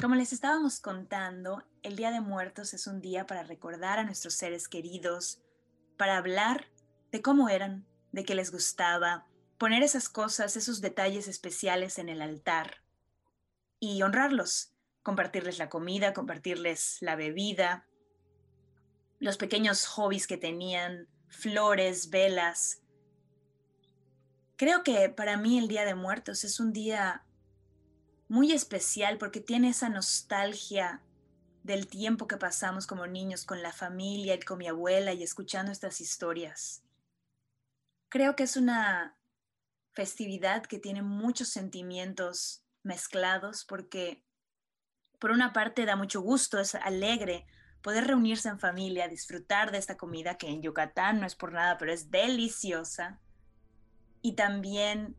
Como 0.00 0.14
les 0.14 0.32
estábamos 0.32 0.78
contando, 0.78 1.64
el 1.82 1.96
Día 1.96 2.12
de 2.12 2.20
Muertos 2.20 2.72
es 2.72 2.86
un 2.86 3.00
día 3.00 3.26
para 3.26 3.42
recordar 3.42 3.98
a 3.98 4.04
nuestros 4.04 4.34
seres 4.34 4.68
queridos, 4.68 5.42
para 5.96 6.18
hablar 6.18 6.70
de 7.10 7.20
cómo 7.20 7.48
eran, 7.48 7.84
de 8.12 8.24
qué 8.24 8.36
les 8.36 8.52
gustaba, 8.52 9.26
poner 9.58 9.82
esas 9.82 10.08
cosas, 10.08 10.56
esos 10.56 10.80
detalles 10.80 11.26
especiales 11.26 11.98
en 11.98 12.08
el 12.08 12.22
altar 12.22 12.76
y 13.80 14.00
honrarlos, 14.02 14.72
compartirles 15.02 15.58
la 15.58 15.68
comida, 15.68 16.14
compartirles 16.14 16.98
la 17.00 17.16
bebida, 17.16 17.84
los 19.18 19.36
pequeños 19.36 19.84
hobbies 19.86 20.28
que 20.28 20.36
tenían, 20.36 21.08
flores, 21.26 22.10
velas. 22.10 22.82
Creo 24.54 24.84
que 24.84 25.08
para 25.08 25.36
mí 25.36 25.58
el 25.58 25.66
Día 25.66 25.84
de 25.84 25.96
Muertos 25.96 26.44
es 26.44 26.60
un 26.60 26.72
día 26.72 27.24
muy 28.28 28.52
especial 28.52 29.18
porque 29.18 29.40
tiene 29.40 29.70
esa 29.70 29.88
nostalgia 29.88 31.02
del 31.62 31.86
tiempo 31.86 32.26
que 32.26 32.36
pasamos 32.36 32.86
como 32.86 33.06
niños 33.06 33.44
con 33.44 33.62
la 33.62 33.72
familia 33.72 34.34
y 34.34 34.40
con 34.40 34.58
mi 34.58 34.68
abuela 34.68 35.12
y 35.12 35.22
escuchando 35.22 35.72
estas 35.72 36.00
historias. 36.00 36.82
Creo 38.08 38.36
que 38.36 38.44
es 38.44 38.56
una 38.56 39.16
festividad 39.92 40.64
que 40.64 40.78
tiene 40.78 41.02
muchos 41.02 41.48
sentimientos 41.48 42.62
mezclados 42.82 43.64
porque 43.64 44.22
por 45.18 45.30
una 45.30 45.52
parte 45.52 45.84
da 45.84 45.96
mucho 45.96 46.20
gusto, 46.20 46.60
es 46.60 46.74
alegre 46.74 47.46
poder 47.82 48.06
reunirse 48.06 48.48
en 48.48 48.58
familia, 48.58 49.08
disfrutar 49.08 49.70
de 49.70 49.78
esta 49.78 49.96
comida 49.96 50.36
que 50.36 50.48
en 50.48 50.62
Yucatán 50.62 51.20
no 51.20 51.26
es 51.26 51.34
por 51.34 51.52
nada, 51.52 51.78
pero 51.78 51.92
es 51.92 52.10
deliciosa. 52.10 53.20
Y 54.20 54.32
también 54.32 55.16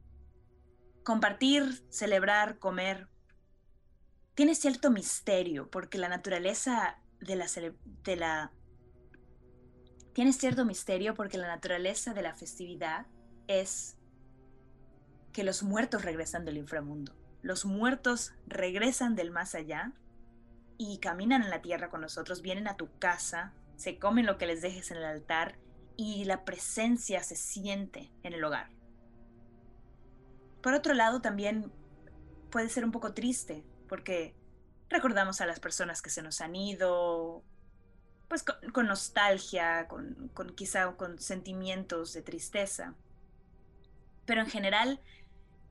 compartir, 1.10 1.84
celebrar, 1.90 2.60
comer. 2.60 3.08
Tiene 4.36 4.54
cierto 4.54 4.92
misterio 4.92 5.68
porque 5.72 5.98
la 5.98 6.08
naturaleza 6.08 7.00
de 7.20 7.36
la, 7.36 8.52
tiene 10.14 10.34
cierto 10.34 10.66
misterio 10.66 11.16
porque 11.16 11.40
la 11.40 11.48
naturaleza 11.48 12.14
de 12.14 12.22
la 12.22 12.36
festividad 12.36 13.08
es 13.48 13.98
que 15.34 15.44
los 15.44 15.64
muertos 15.64 16.04
regresan 16.04 16.46
del 16.46 16.58
inframundo 16.58 17.16
los 17.42 17.66
muertos 17.66 18.34
regresan 18.46 19.16
del 19.16 19.32
más 19.32 19.56
allá 19.56 19.94
y 20.78 21.00
caminan 21.00 21.42
en 21.42 21.50
la 21.50 21.64
tierra 21.64 21.90
con 21.90 22.02
nosotros, 22.02 22.44
vienen 22.44 22.68
a 22.68 22.78
tu 22.78 22.88
casa, 23.00 23.54
se 23.78 23.98
comen 23.98 24.28
lo 24.28 24.38
que 24.38 24.46
les 24.46 24.62
dejes 24.62 24.92
en 24.92 24.98
el 24.98 25.06
altar 25.06 25.58
y 25.98 26.26
la 26.26 26.46
presencia 26.46 27.24
se 27.24 27.36
siente 27.36 28.12
en 28.22 28.34
el 28.34 28.44
hogar. 28.44 28.79
Por 30.62 30.74
otro 30.74 30.94
lado, 30.94 31.22
también 31.22 31.72
puede 32.50 32.70
ser 32.70 32.84
un 32.84 32.92
poco 32.92 33.14
triste 33.14 33.64
porque 33.88 34.36
recordamos 34.90 35.42
a 35.42 35.46
las 35.46 35.60
personas 35.60 36.02
que 36.02 36.10
se 36.10 36.22
nos 36.22 36.42
han 36.42 36.56
ido, 36.56 37.44
pues 38.28 38.44
con, 38.44 38.88
nostalgia, 38.88 39.88
con, 39.88 40.32
quizá 40.56 40.92
con 40.94 41.20
sentimientos 41.20 42.14
de 42.14 42.22
tristeza. 42.22 42.94
Pero 44.26 44.42
en 44.42 44.50
general, 44.50 45.02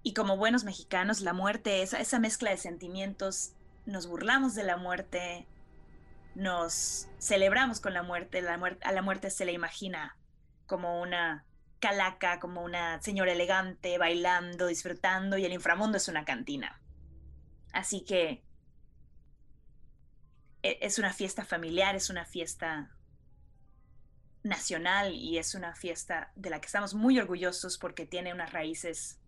y 0.03 0.15
como 0.15 0.37
buenos 0.37 0.65
mexicanos, 0.65 1.21
la 1.21 1.33
muerte, 1.33 1.83
esa, 1.83 2.01
esa 2.01 2.19
mezcla 2.19 2.51
de 2.51 2.57
sentimientos, 2.57 3.53
nos 3.87 4.07
burlamos 4.07 4.55
de 4.55 4.65
la 4.65 4.77
muerte, 4.77 5.47
nos 6.35 7.09
celebramos 7.19 7.81
con 7.81 7.95
la 7.95 8.03
muerte, 8.03 8.43
la 8.43 8.59
muerte, 8.59 8.85
a 8.85 8.93
la 8.93 9.03
muerte 9.03 9.31
se 9.31 9.45
le 9.45 9.53
imagina 9.53 10.17
como 10.67 11.01
una 11.01 11.45
calaca, 11.81 12.41
como 12.41 12.63
una 12.63 13.01
señora 13.03 13.33
elegante, 13.33 13.99
bailando, 13.99 14.67
disfrutando, 14.67 15.39
y 15.39 15.45
el 15.45 15.53
inframundo 15.53 15.97
es 15.97 16.09
una 16.09 16.25
cantina. 16.25 16.81
Así 17.73 18.05
que 18.05 18.43
e, 20.63 20.79
es 20.81 20.99
una 20.99 21.13
fiesta 21.13 21.45
familiar, 21.45 21.95
es 21.95 22.11
una 22.11 22.25
fiesta 22.25 22.95
nacional 24.43 25.15
y 25.15 25.39
es 25.39 25.55
una 25.55 25.75
fiesta 25.75 26.33
de 26.37 26.51
la 26.51 26.61
que 26.61 26.67
estamos 26.67 26.95
muy 26.95 27.19
orgullosos 27.19 27.79
porque 27.79 28.07
tiene 28.07 28.33
unas 28.33 28.53
raíces 28.53 29.21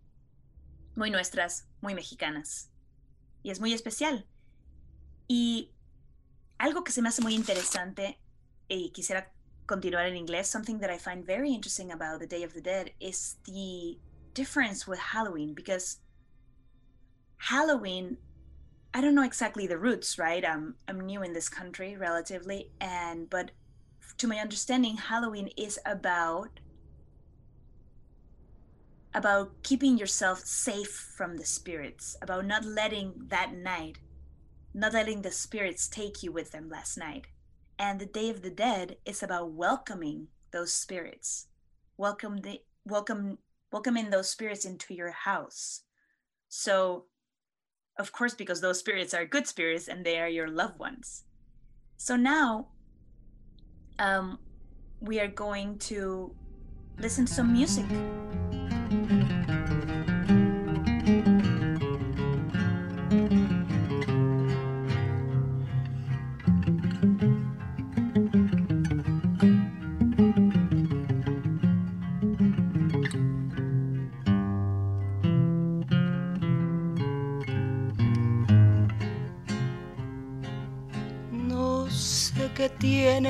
muy 0.97 1.11
nuestras, 1.11 1.69
muy 1.81 1.95
mexicanas. 1.95 2.71
Y 3.43 3.51
es 3.51 3.61
muy 3.61 3.73
especial. 3.73 4.27
Y 5.29 5.73
algo 6.59 6.85
que 6.85 6.93
se 6.93 7.03
me 7.03 7.09
hace 7.09 7.23
muy 7.23 7.35
interesante 7.35 8.21
y 8.69 8.91
quisiera 8.91 9.33
continuar 9.71 10.05
en 10.05 10.17
inglés, 10.17 10.47
something 10.47 10.81
that 10.81 10.91
I 10.91 10.99
find 10.99 11.25
very 11.25 11.53
interesting 11.55 11.93
about 11.93 12.19
the 12.19 12.27
Day 12.27 12.43
of 12.43 12.55
the 12.55 12.61
Dead 12.61 12.91
is 12.99 13.37
the 13.45 13.99
difference 14.35 14.85
with 14.85 14.99
Halloween 14.99 15.55
because 15.55 15.99
Halloween 17.39 18.17
I 18.93 19.01
don't 19.01 19.15
know 19.15 19.23
exactly 19.23 19.69
the 19.69 19.79
roots, 19.79 20.19
right? 20.19 20.45
I'm 20.45 20.75
I'm 20.89 20.99
new 20.99 21.23
in 21.23 21.35
this 21.35 21.49
country 21.49 21.97
relatively 21.97 22.73
and 22.81 23.31
but 23.31 23.53
to 24.19 24.27
my 24.27 24.39
understanding 24.39 24.97
Halloween 24.97 25.51
is 25.57 25.79
about 25.87 26.59
about 29.15 29.63
keeping 29.63 29.99
yourself 29.99 30.41
safe 30.41 30.91
from 31.17 31.37
the 31.37 31.47
spirits, 31.47 32.17
about 32.21 32.45
not 32.45 32.65
letting 32.65 33.13
that 33.29 33.53
night, 33.55 33.99
not 34.75 34.95
letting 34.95 35.23
the 35.23 35.31
spirits 35.31 35.87
take 35.87 36.25
you 36.25 36.33
with 36.33 36.51
them 36.51 36.69
last 36.69 36.99
night. 36.99 37.27
And 37.81 37.99
the 37.99 38.05
Day 38.05 38.29
of 38.29 38.43
the 38.43 38.51
Dead 38.51 38.99
is 39.07 39.23
about 39.23 39.53
welcoming 39.53 40.29
those 40.53 40.71
spirits, 40.71 41.47
welcome 41.97 42.43
the 42.43 42.61
welcome 42.85 43.39
welcoming 43.73 44.11
those 44.11 44.29
spirits 44.29 44.67
into 44.67 44.93
your 44.93 45.13
house. 45.13 45.81
So, 46.51 47.07
of 47.99 48.13
course, 48.13 48.35
because 48.35 48.61
those 48.61 48.79
spirits 48.79 49.15
are 49.15 49.25
good 49.25 49.47
spirits 49.47 49.89
and 49.89 50.05
they 50.05 50.21
are 50.21 50.29
your 50.29 50.49
loved 50.49 50.79
ones. 50.79 51.25
So 51.97 52.17
now 52.17 52.69
um, 53.99 54.39
we 55.01 55.19
are 55.19 55.29
going 55.29 55.79
to 55.91 56.35
listen 56.99 57.25
to 57.25 57.33
some 57.33 57.51
music. 57.51 57.87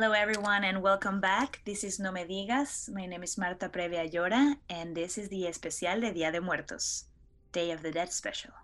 Hello, 0.00 0.14
everyone, 0.14 0.64
and 0.64 0.80
welcome 0.80 1.20
back. 1.20 1.60
This 1.66 1.84
is 1.84 2.00
No 2.00 2.10
Me 2.10 2.24
Digas. 2.24 2.88
My 2.88 3.04
name 3.04 3.22
is 3.22 3.36
Marta 3.36 3.68
Previa 3.68 4.10
Llora, 4.10 4.56
and 4.70 4.96
this 4.96 5.18
is 5.18 5.28
the 5.28 5.46
especial 5.46 6.00
de 6.00 6.10
Día 6.10 6.32
de 6.32 6.40
Muertos, 6.40 7.04
Day 7.52 7.70
of 7.70 7.82
the 7.82 7.90
Dead 7.90 8.10
Special. 8.10 8.54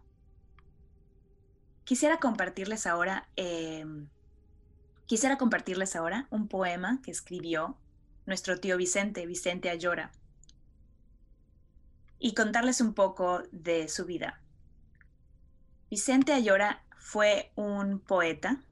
Quisiera 1.85 2.17
compartirles 2.17 2.87
ahora, 2.87 3.29
eh, 3.37 3.85
quisiera 5.05 5.37
compartirles 5.37 5.95
ahora 5.95 6.27
un 6.31 6.49
poema 6.49 7.03
que 7.03 7.11
escribió 7.11 7.77
nuestro 8.25 8.59
tío 8.59 8.79
Vicente, 8.79 9.27
Vicente 9.27 9.69
Ayora, 9.69 10.13
y 12.19 12.33
contarles 12.33 12.81
un 12.81 12.95
poco 12.95 13.43
de 13.53 13.89
su 13.89 14.07
vida. 14.07 14.41
Vicente 15.91 16.33
Ayora 16.33 16.83
fue 16.97 17.53
un 17.57 18.01
poeta 18.01 18.63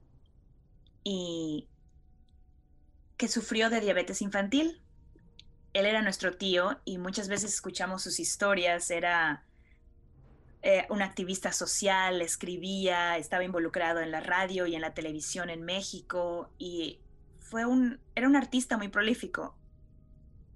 y 1.02 1.68
que 3.16 3.28
sufrió 3.28 3.70
de 3.70 3.80
diabetes 3.80 4.22
infantil. 4.22 4.80
Él 5.72 5.86
era 5.86 6.02
nuestro 6.02 6.36
tío 6.36 6.80
y 6.84 6.98
muchas 6.98 7.28
veces 7.28 7.52
escuchamos 7.52 8.02
sus 8.02 8.20
historias. 8.20 8.90
Era 8.90 9.44
eh, 10.62 10.86
un 10.88 11.02
activista 11.02 11.52
social, 11.52 12.22
escribía, 12.22 13.18
estaba 13.18 13.44
involucrado 13.44 14.00
en 14.00 14.10
la 14.10 14.20
radio 14.20 14.66
y 14.66 14.74
en 14.74 14.80
la 14.80 14.94
televisión 14.94 15.50
en 15.50 15.62
México 15.62 16.50
y 16.58 17.00
fue 17.38 17.66
un, 17.66 18.00
era 18.14 18.26
un 18.26 18.36
artista 18.36 18.76
muy 18.76 18.88
prolífico. 18.88 19.56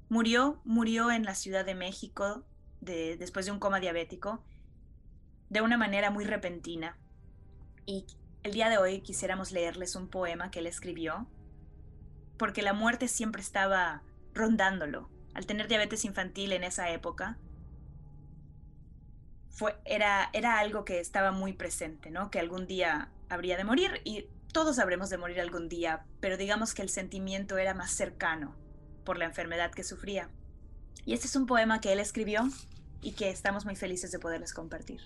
Murió, 0.08 0.60
murió 0.64 1.10
en 1.10 1.24
la 1.24 1.34
Ciudad 1.34 1.64
de 1.64 1.74
México 1.74 2.44
de, 2.80 3.16
después 3.16 3.44
de 3.46 3.52
un 3.52 3.58
coma 3.58 3.80
diabético 3.80 4.42
de 5.50 5.60
una 5.60 5.76
manera 5.76 6.10
muy 6.10 6.24
repentina. 6.24 6.96
Y 7.84 8.06
el 8.42 8.52
día 8.52 8.68
de 8.68 8.78
hoy 8.78 9.00
quisiéramos 9.00 9.52
leerles 9.52 9.96
un 9.96 10.08
poema 10.08 10.50
que 10.50 10.60
él 10.60 10.66
escribió 10.66 11.26
porque 12.38 12.62
la 12.62 12.72
muerte 12.72 13.08
siempre 13.08 13.42
estaba 13.42 14.02
rondándolo. 14.32 15.10
Al 15.34 15.46
tener 15.46 15.68
diabetes 15.68 16.04
infantil 16.04 16.52
en 16.52 16.64
esa 16.64 16.90
época, 16.90 17.38
fue, 19.50 19.76
era, 19.84 20.30
era 20.32 20.58
algo 20.58 20.84
que 20.84 21.00
estaba 21.00 21.32
muy 21.32 21.52
presente, 21.52 22.10
¿no? 22.10 22.30
Que 22.30 22.38
algún 22.38 22.66
día 22.66 23.10
habría 23.28 23.56
de 23.56 23.64
morir 23.64 24.00
y 24.04 24.26
todos 24.52 24.78
habremos 24.78 25.10
de 25.10 25.18
morir 25.18 25.40
algún 25.40 25.68
día, 25.68 26.06
pero 26.20 26.36
digamos 26.36 26.74
que 26.74 26.82
el 26.82 26.88
sentimiento 26.88 27.58
era 27.58 27.74
más 27.74 27.90
cercano 27.90 28.54
por 29.04 29.18
la 29.18 29.26
enfermedad 29.26 29.72
que 29.72 29.84
sufría. 29.84 30.30
Y 31.04 31.12
este 31.12 31.26
es 31.26 31.36
un 31.36 31.46
poema 31.46 31.80
que 31.80 31.92
él 31.92 32.00
escribió 32.00 32.48
y 33.02 33.12
que 33.12 33.30
estamos 33.30 33.64
muy 33.64 33.76
felices 33.76 34.10
de 34.10 34.18
poderles 34.18 34.54
compartir. 34.54 35.00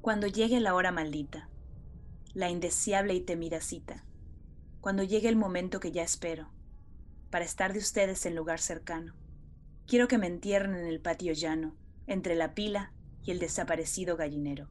Cuando 0.00 0.26
llegue 0.26 0.58
la 0.60 0.74
hora 0.74 0.90
maldita, 0.90 1.48
la 2.34 2.50
indeseable 2.50 3.14
y 3.14 3.20
temida 3.20 3.60
cita, 3.60 4.04
cuando 4.82 5.04
llegue 5.04 5.28
el 5.28 5.36
momento 5.36 5.78
que 5.78 5.92
ya 5.92 6.02
espero, 6.02 6.50
para 7.30 7.44
estar 7.44 7.72
de 7.72 7.78
ustedes 7.78 8.26
en 8.26 8.34
lugar 8.34 8.58
cercano. 8.58 9.14
Quiero 9.86 10.08
que 10.08 10.18
me 10.18 10.26
entierren 10.26 10.74
en 10.74 10.86
el 10.86 11.00
patio 11.00 11.32
llano, 11.32 11.76
entre 12.08 12.34
la 12.34 12.52
pila 12.52 12.92
y 13.22 13.30
el 13.30 13.38
desaparecido 13.38 14.16
gallinero. 14.16 14.68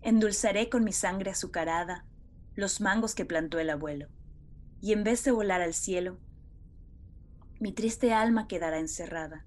Endulzaré 0.00 0.70
con 0.70 0.84
mi 0.84 0.92
sangre 0.92 1.30
azucarada 1.30 2.06
los 2.54 2.80
mangos 2.80 3.14
que 3.14 3.26
plantó 3.26 3.58
el 3.58 3.68
abuelo, 3.68 4.08
y 4.80 4.94
en 4.94 5.04
vez 5.04 5.22
de 5.24 5.30
volar 5.30 5.60
al 5.60 5.74
cielo, 5.74 6.18
mi 7.60 7.72
triste 7.72 8.14
alma 8.14 8.48
quedará 8.48 8.78
encerrada 8.78 9.44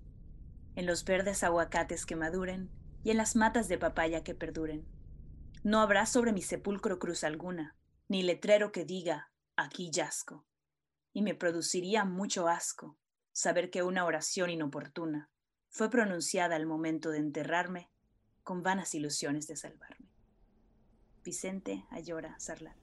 en 0.75 0.85
los 0.85 1.03
verdes 1.03 1.43
aguacates 1.43 2.05
que 2.05 2.15
maduren 2.15 2.69
y 3.03 3.09
en 3.09 3.17
las 3.17 3.35
matas 3.35 3.67
de 3.67 3.79
papaya 3.79 4.23
que 4.23 4.35
perduren. 4.35 4.85
No 5.63 5.79
habrá 5.79 6.05
sobre 6.05 6.31
mi 6.31 6.43
sepulcro 6.43 6.99
cruz 6.99 7.23
alguna, 7.23 7.75
ni 8.11 8.23
letrero 8.23 8.73
que 8.73 8.83
diga, 8.83 9.31
aquí 9.55 9.89
yazco. 9.89 10.45
Y 11.13 11.21
me 11.21 11.33
produciría 11.33 12.03
mucho 12.03 12.49
asco 12.49 12.97
saber 13.31 13.69
que 13.69 13.83
una 13.83 14.03
oración 14.03 14.49
inoportuna 14.49 15.29
fue 15.69 15.89
pronunciada 15.89 16.57
al 16.57 16.65
momento 16.65 17.09
de 17.09 17.19
enterrarme 17.19 17.89
con 18.43 18.63
vanas 18.63 18.93
ilusiones 18.95 19.47
de 19.47 19.55
salvarme. 19.55 20.09
Vicente 21.23 21.85
Ayora 21.89 22.37
Sarlat. 22.37 22.75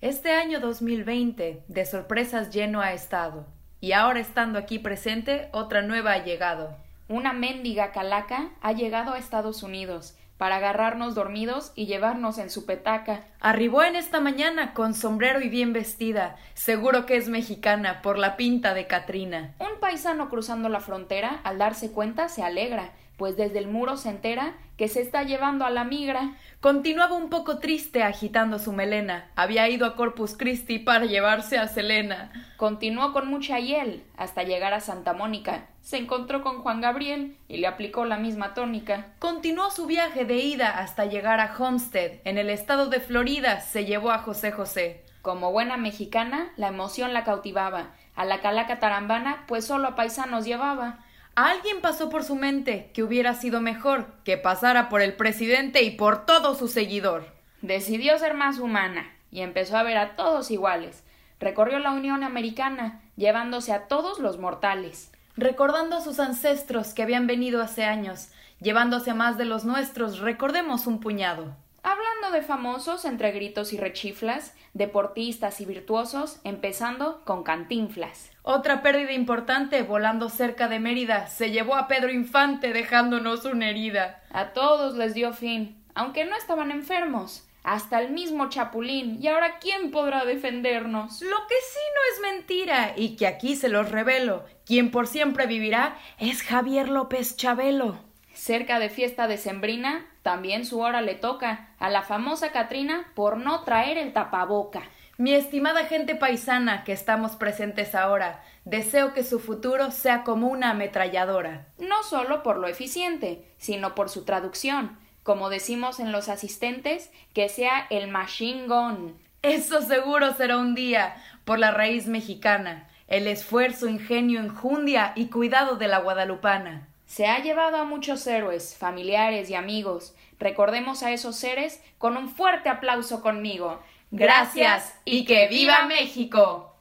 Este 0.00 0.30
año 0.34 0.60
2020 0.60 1.64
de 1.66 1.84
sorpresas 1.84 2.54
lleno 2.54 2.80
ha 2.80 2.92
estado, 2.92 3.48
y 3.80 3.90
ahora 3.90 4.20
estando 4.20 4.56
aquí 4.56 4.78
presente, 4.78 5.48
otra 5.52 5.82
nueva 5.82 6.12
ha 6.12 6.24
llegado 6.24 6.78
una 7.08 7.32
mendiga 7.32 7.92
calaca 7.92 8.50
ha 8.60 8.72
llegado 8.72 9.14
a 9.14 9.18
Estados 9.18 9.62
Unidos 9.62 10.16
para 10.36 10.56
agarrarnos 10.56 11.14
dormidos 11.14 11.72
y 11.74 11.86
llevarnos 11.86 12.38
en 12.38 12.48
su 12.48 12.64
petaca. 12.64 13.24
Arribó 13.40 13.82
en 13.82 13.96
esta 13.96 14.20
mañana 14.20 14.72
con 14.72 14.94
sombrero 14.94 15.40
y 15.40 15.48
bien 15.48 15.72
vestida. 15.72 16.36
Seguro 16.54 17.06
que 17.06 17.16
es 17.16 17.28
mexicana 17.28 18.02
por 18.02 18.18
la 18.18 18.36
pinta 18.36 18.72
de 18.72 18.86
Catrina. 18.86 19.54
Un 19.58 19.80
paisano 19.80 20.30
cruzando 20.30 20.68
la 20.68 20.80
frontera, 20.80 21.40
al 21.42 21.58
darse 21.58 21.90
cuenta, 21.90 22.28
se 22.28 22.44
alegra, 22.44 22.92
pues 23.18 23.36
desde 23.36 23.58
el 23.58 23.66
muro 23.66 23.96
se 23.96 24.08
entera 24.08 24.54
que 24.78 24.86
se 24.86 25.02
está 25.02 25.24
llevando 25.24 25.66
a 25.66 25.70
la 25.70 25.82
migra. 25.82 26.36
Continuaba 26.60 27.16
un 27.16 27.30
poco 27.30 27.58
triste 27.58 28.04
agitando 28.04 28.60
su 28.60 28.72
melena. 28.72 29.28
Había 29.34 29.68
ido 29.68 29.86
a 29.86 29.96
Corpus 29.96 30.36
Christi 30.36 30.78
para 30.78 31.04
llevarse 31.04 31.58
a 31.58 31.66
Selena. 31.66 32.30
Continuó 32.56 33.12
con 33.12 33.26
mucha 33.28 33.58
hiel 33.58 34.04
hasta 34.16 34.44
llegar 34.44 34.72
a 34.72 34.80
Santa 34.80 35.14
Mónica. 35.14 35.66
Se 35.80 35.96
encontró 35.96 36.42
con 36.42 36.62
Juan 36.62 36.80
Gabriel 36.80 37.36
y 37.48 37.56
le 37.56 37.66
aplicó 37.66 38.04
la 38.04 38.18
misma 38.18 38.54
tónica. 38.54 39.08
Continuó 39.18 39.72
su 39.72 39.86
viaje 39.86 40.24
de 40.24 40.36
ida 40.36 40.78
hasta 40.78 41.06
llegar 41.06 41.40
a 41.40 41.52
Homestead. 41.58 42.20
En 42.24 42.38
el 42.38 42.48
estado 42.48 42.86
de 42.86 43.00
Florida 43.00 43.60
se 43.60 43.84
llevó 43.84 44.12
a 44.12 44.18
José 44.18 44.52
José. 44.52 45.04
Como 45.22 45.50
buena 45.50 45.76
mexicana, 45.76 46.52
la 46.56 46.68
emoción 46.68 47.12
la 47.12 47.24
cautivaba. 47.24 47.94
A 48.14 48.24
la 48.24 48.40
calaca 48.40 48.78
tarambana, 48.78 49.44
pues 49.48 49.64
solo 49.64 49.88
a 49.88 49.94
paisanos 49.96 50.44
llevaba 50.44 51.00
alguien 51.46 51.80
pasó 51.80 52.08
por 52.08 52.24
su 52.24 52.34
mente 52.34 52.90
que 52.92 53.04
hubiera 53.04 53.34
sido 53.34 53.60
mejor 53.60 54.06
que 54.24 54.36
pasara 54.36 54.88
por 54.88 55.02
el 55.02 55.14
presidente 55.14 55.82
y 55.82 55.92
por 55.92 56.26
todo 56.26 56.56
su 56.56 56.66
seguidor. 56.66 57.26
Decidió 57.62 58.18
ser 58.18 58.34
más 58.34 58.58
humana 58.58 59.14
y 59.30 59.42
empezó 59.42 59.76
a 59.76 59.84
ver 59.84 59.98
a 59.98 60.16
todos 60.16 60.50
iguales. 60.50 61.04
Recorrió 61.38 61.78
la 61.78 61.92
Unión 61.92 62.24
Americana, 62.24 63.02
llevándose 63.16 63.72
a 63.72 63.86
todos 63.86 64.18
los 64.18 64.38
mortales. 64.38 65.12
Recordando 65.36 65.96
a 65.96 66.00
sus 66.00 66.18
ancestros 66.18 66.92
que 66.92 67.04
habían 67.04 67.28
venido 67.28 67.62
hace 67.62 67.84
años, 67.84 68.30
llevándose 68.60 69.12
a 69.12 69.14
más 69.14 69.38
de 69.38 69.44
los 69.44 69.64
nuestros, 69.64 70.18
recordemos 70.18 70.88
un 70.88 70.98
puñado. 70.98 71.54
Hablando 71.90 72.36
de 72.36 72.42
famosos 72.42 73.06
entre 73.06 73.32
gritos 73.32 73.72
y 73.72 73.78
rechiflas, 73.78 74.54
deportistas 74.74 75.62
y 75.62 75.64
virtuosos, 75.64 76.38
empezando 76.44 77.22
con 77.24 77.42
Cantinflas. 77.42 78.30
Otra 78.42 78.82
pérdida 78.82 79.12
importante, 79.12 79.82
volando 79.84 80.28
cerca 80.28 80.68
de 80.68 80.80
Mérida, 80.80 81.28
se 81.28 81.50
llevó 81.50 81.76
a 81.76 81.88
Pedro 81.88 82.10
Infante 82.10 82.74
dejándonos 82.74 83.46
una 83.46 83.70
herida. 83.70 84.22
A 84.30 84.52
todos 84.52 84.98
les 84.98 85.14
dio 85.14 85.32
fin, 85.32 85.82
aunque 85.94 86.26
no 86.26 86.36
estaban 86.36 86.72
enfermos. 86.72 87.48
Hasta 87.62 88.02
el 88.02 88.10
mismo 88.10 88.50
Chapulín. 88.50 89.16
¿Y 89.22 89.28
ahora 89.28 89.58
quién 89.58 89.90
podrá 89.90 90.26
defendernos? 90.26 91.22
Lo 91.22 91.38
que 91.48 91.54
sí 91.54 91.80
no 91.94 92.14
es 92.28 92.34
mentira, 92.34 92.92
y 92.96 93.16
que 93.16 93.26
aquí 93.26 93.56
se 93.56 93.70
los 93.70 93.90
revelo, 93.90 94.44
quien 94.66 94.90
por 94.90 95.06
siempre 95.06 95.46
vivirá 95.46 95.96
es 96.18 96.42
Javier 96.42 96.90
López 96.90 97.38
Chabelo. 97.38 98.07
Cerca 98.48 98.78
de 98.78 98.88
fiesta 98.88 99.28
decembrina, 99.28 100.06
también 100.22 100.64
su 100.64 100.80
hora 100.80 101.02
le 101.02 101.14
toca 101.14 101.68
a 101.78 101.90
la 101.90 102.00
famosa 102.00 102.50
Catrina 102.50 103.12
por 103.14 103.36
no 103.36 103.62
traer 103.64 103.98
el 103.98 104.14
tapaboca. 104.14 104.80
Mi 105.18 105.34
estimada 105.34 105.84
gente 105.84 106.14
paisana 106.14 106.82
que 106.82 106.92
estamos 106.92 107.36
presentes 107.36 107.94
ahora, 107.94 108.42
deseo 108.64 109.12
que 109.12 109.22
su 109.22 109.38
futuro 109.38 109.90
sea 109.90 110.24
como 110.24 110.48
una 110.48 110.70
ametralladora. 110.70 111.66
No 111.76 112.02
solo 112.04 112.42
por 112.42 112.56
lo 112.56 112.68
eficiente, 112.68 113.44
sino 113.58 113.94
por 113.94 114.08
su 114.08 114.24
traducción. 114.24 114.98
Como 115.22 115.50
decimos 115.50 116.00
en 116.00 116.10
los 116.10 116.30
asistentes, 116.30 117.12
que 117.34 117.50
sea 117.50 117.86
el 117.90 118.08
machine 118.08 118.66
gun. 118.66 119.18
Eso 119.42 119.82
seguro 119.82 120.32
será 120.32 120.56
un 120.56 120.74
día, 120.74 121.16
por 121.44 121.58
la 121.58 121.70
raíz 121.70 122.06
mexicana. 122.06 122.88
el 123.08 123.26
esfuerzo, 123.26 123.88
ingenio, 123.88 124.40
enjundia 124.40 125.12
y 125.16 125.26
cuidado 125.26 125.76
de 125.76 125.88
la 125.88 125.98
guadalupana. 125.98 126.88
Se 127.08 127.26
ha 127.26 127.42
llevado 127.42 127.78
a 127.78 127.84
muchos 127.84 128.26
héroes, 128.26 128.76
familiares 128.76 129.48
y 129.48 129.54
amigos. 129.54 130.14
Recordemos 130.38 131.02
a 131.02 131.10
esos 131.10 131.36
seres 131.36 131.82
con 131.96 132.18
un 132.18 132.28
fuerte 132.28 132.68
aplauso 132.68 133.22
conmigo. 133.22 133.82
Gracias 134.10 134.94
y 135.06 135.24
que 135.24 135.48
viva 135.48 135.86
México. 135.86 136.76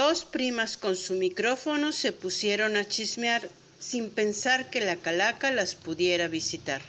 Dos 0.00 0.24
primas 0.24 0.78
con 0.78 0.96
su 0.96 1.12
micrófono 1.12 1.92
se 1.92 2.12
pusieron 2.12 2.74
a 2.78 2.88
chismear 2.88 3.50
sin 3.78 4.08
pensar 4.08 4.70
que 4.70 4.80
la 4.80 4.96
calaca 4.96 5.50
las 5.50 5.74
pudiera 5.74 6.26
visitar. 6.26 6.80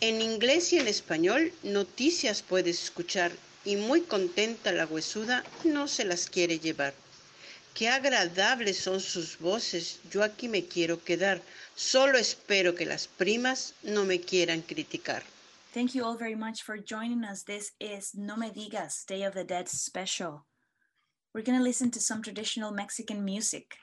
En 0.00 0.20
inglés 0.20 0.72
y 0.72 0.80
en 0.80 0.88
español 0.88 1.52
noticias 1.62 2.42
puedes 2.42 2.82
escuchar 2.82 3.30
y 3.64 3.76
muy 3.76 4.00
contenta 4.00 4.72
la 4.72 4.86
huesuda 4.86 5.44
no 5.62 5.86
se 5.86 6.04
las 6.04 6.28
quiere 6.28 6.58
llevar. 6.58 6.94
Qué 7.74 7.88
agradables 7.88 8.76
son 8.78 9.00
sus 9.00 9.38
voces, 9.38 10.00
yo 10.10 10.24
aquí 10.24 10.48
me 10.48 10.64
quiero 10.64 11.04
quedar, 11.04 11.40
solo 11.76 12.18
espero 12.18 12.74
que 12.74 12.86
las 12.86 13.06
primas 13.06 13.74
no 13.84 14.04
me 14.04 14.20
quieran 14.20 14.62
criticar. 14.62 15.22
Thank 15.72 15.92
you 15.92 16.04
all 16.04 16.18
very 16.18 16.34
much 16.34 16.64
for 16.64 16.76
joining 16.76 17.22
us. 17.22 17.44
This 17.44 17.72
is 17.78 18.16
No 18.16 18.36
Me 18.36 18.50
Digas 18.50 19.06
Day 19.06 19.24
of 19.24 19.34
the 19.34 19.44
Dead 19.44 19.68
special. 19.68 20.44
We're 21.36 21.42
going 21.42 21.58
to 21.58 21.62
listen 21.62 21.90
to 21.90 22.00
some 22.00 22.22
traditional 22.22 22.70
Mexican 22.70 23.22
music. 23.22 23.76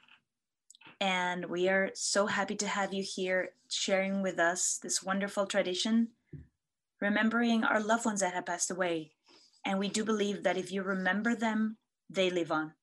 And 0.99 1.45
we 1.45 1.69
are 1.69 1.91
so 1.93 2.25
happy 2.25 2.55
to 2.55 2.65
have 2.65 2.95
you 2.95 3.03
here 3.03 3.51
sharing 3.69 4.23
with 4.23 4.39
us 4.39 4.79
this 4.81 5.03
wonderful 5.03 5.45
tradition, 5.45 6.07
remembering 6.99 7.63
our 7.63 7.79
loved 7.79 8.05
ones 8.05 8.21
that 8.21 8.33
have 8.33 8.47
passed 8.47 8.71
away. 8.71 9.11
And 9.63 9.77
we 9.77 9.87
do 9.87 10.03
believe 10.03 10.41
that 10.41 10.57
if 10.57 10.71
you 10.71 10.81
remember 10.81 11.35
them, 11.35 11.77
they 12.09 12.31
live 12.31 12.51
on. 12.51 12.73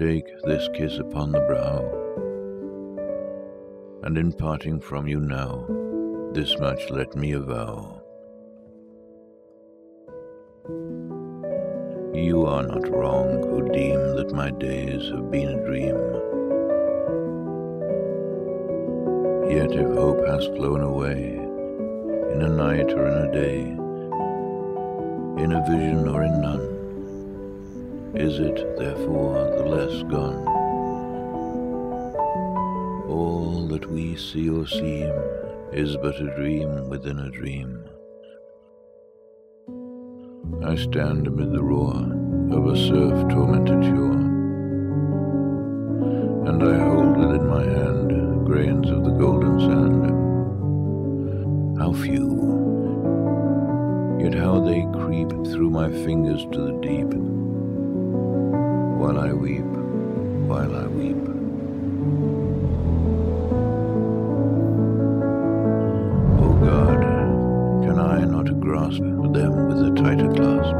Take 0.00 0.32
this 0.44 0.66
kiss 0.72 0.96
upon 0.96 1.30
the 1.30 1.40
brow, 1.40 1.84
and 4.02 4.16
in 4.16 4.32
parting 4.32 4.80
from 4.80 5.06
you 5.06 5.20
now, 5.20 5.66
this 6.32 6.58
much 6.58 6.88
let 6.88 7.14
me 7.16 7.32
avow. 7.32 8.00
You 12.14 12.46
are 12.46 12.62
not 12.62 12.88
wrong 12.88 13.42
who 13.42 13.70
deem 13.74 14.16
that 14.16 14.32
my 14.32 14.50
days 14.52 15.10
have 15.10 15.30
been 15.30 15.50
a 15.50 15.64
dream. 15.66 15.98
Yet 19.54 19.72
if 19.72 19.94
hope 19.98 20.26
has 20.26 20.46
flown 20.46 20.80
away, 20.80 21.34
in 22.32 22.40
a 22.40 22.48
night 22.48 22.90
or 22.94 23.06
in 23.06 23.28
a 23.28 23.32
day, 23.32 23.60
in 25.44 25.52
a 25.52 25.62
vision 25.68 26.08
or 26.08 26.22
in 26.22 26.40
none? 26.40 26.69
Is 28.14 28.40
it, 28.40 28.76
therefore, 28.76 29.34
the 29.56 29.64
less 29.66 30.02
gone? 30.02 30.44
All 33.08 33.68
that 33.68 33.88
we 33.88 34.16
see 34.16 34.50
or 34.50 34.66
seem 34.66 35.12
is 35.72 35.96
but 35.96 36.20
a 36.20 36.34
dream 36.34 36.88
within 36.88 37.20
a 37.20 37.30
dream. 37.30 37.84
I 40.64 40.74
stand 40.74 41.28
amid 41.28 41.52
the 41.52 41.62
roar 41.62 41.94
of 42.50 42.66
a 42.66 42.76
surf 42.76 43.28
tormented 43.30 43.84
shore, 43.84 44.20
and 46.48 46.62
I 46.64 46.78
hold 46.84 47.16
within 47.16 47.46
my 47.46 47.62
hand 47.62 48.44
grains 48.44 48.90
of 48.90 49.04
the 49.04 49.12
golden 49.12 49.60
sand 49.60 50.10
how 51.78 51.92
few, 51.92 52.28
yet 54.20 54.34
how 54.34 54.58
they 54.58 54.84
creep 54.98 55.30
through 55.46 55.70
my 55.70 55.90
fingers 55.90 56.44
to 56.52 56.60
the 56.60 56.72
deep, 56.82 57.14
while 59.00 59.18
I 59.18 59.32
weep, 59.32 59.64
while 60.50 60.76
I 60.76 60.86
weep. 60.86 61.16
O 66.38 66.44
oh 66.44 66.54
God, 66.70 67.00
can 67.82 67.98
I 67.98 68.26
not 68.26 68.60
grasp 68.60 68.98
them 68.98 69.68
with 69.68 69.80
a 69.88 69.92
tighter 70.02 70.30
clasp? 70.34 70.76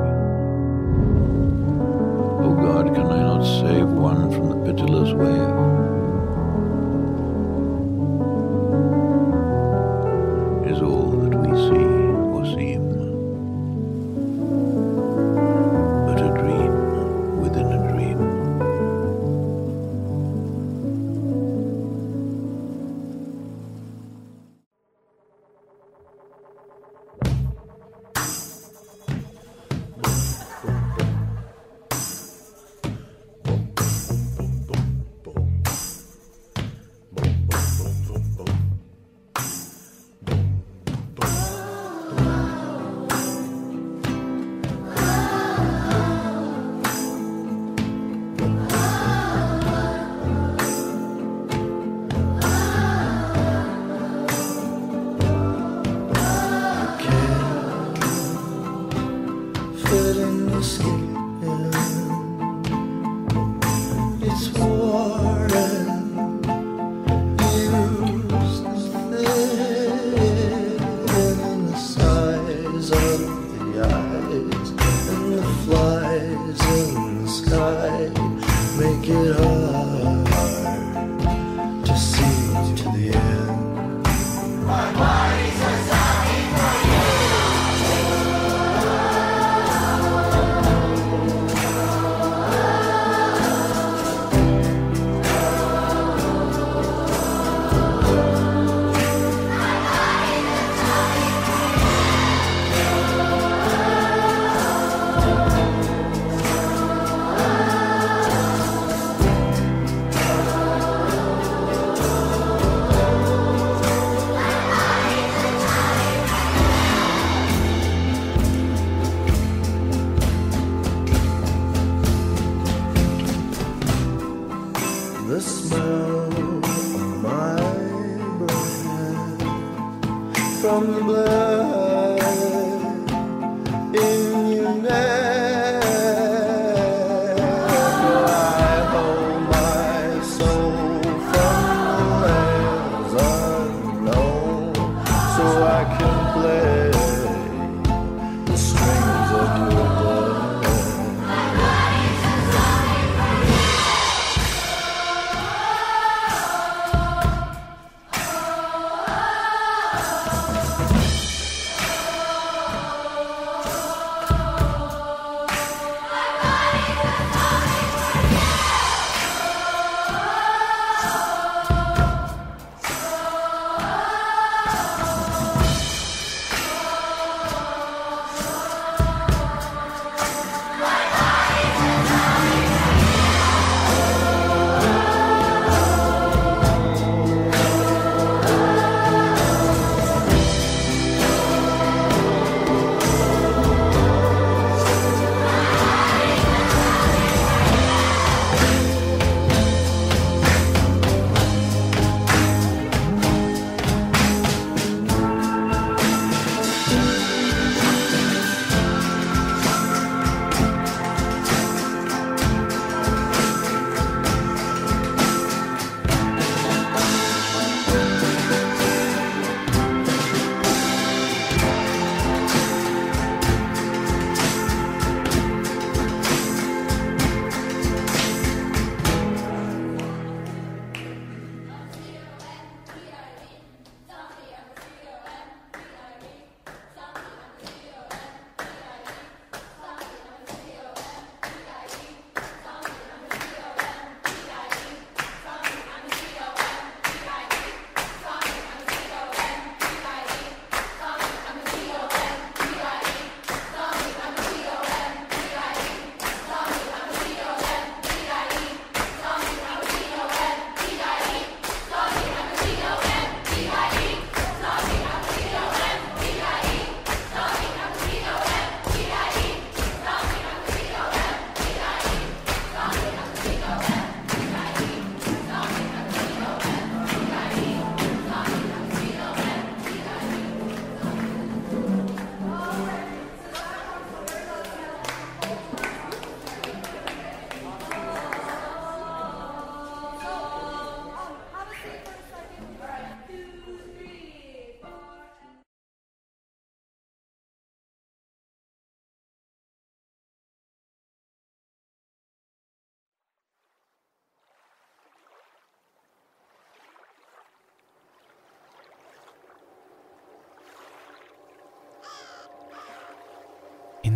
O 2.37 2.45
oh 2.45 2.55
God, 2.67 2.95
can 2.95 3.07
I 3.07 3.23
not 3.23 3.43
save 3.43 3.89
one 3.89 4.31
from 4.31 4.51
the 4.51 4.57
pitiless 4.67 5.15
wave? 5.15 5.50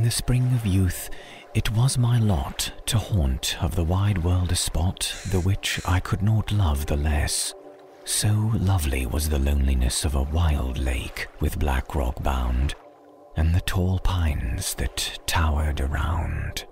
The 0.05 0.11
spring 0.11 0.53
of 0.53 0.67
youth, 0.67 1.09
it 1.55 1.71
was 1.73 1.97
my 1.97 2.19
lot 2.19 2.71
to 2.85 2.99
haunt 2.99 3.57
of 3.63 3.75
the 3.75 3.85
wide 3.85 4.23
world 4.23 4.53
a 4.53 4.55
spot 4.55 5.11
the 5.31 5.41
which 5.41 5.81
I 5.87 5.99
could 5.99 6.21
not 6.21 6.53
love 6.53 6.85
the 6.85 6.97
less. 6.97 7.55
So 8.05 8.51
lovely 8.53 9.07
was 9.07 9.31
the 9.31 9.39
loneliness 9.39 10.05
of 10.05 10.15
a 10.15 10.23
wild 10.25 10.77
lake 10.77 11.29
with 11.41 11.59
black 11.59 11.95
rock 11.95 12.23
bound, 12.23 12.75
and 13.35 13.55
the 13.55 13.63
tall 13.63 13.99
pines 13.99 14.75
that 14.75 15.21
towered 15.27 15.81
around. 15.81 16.67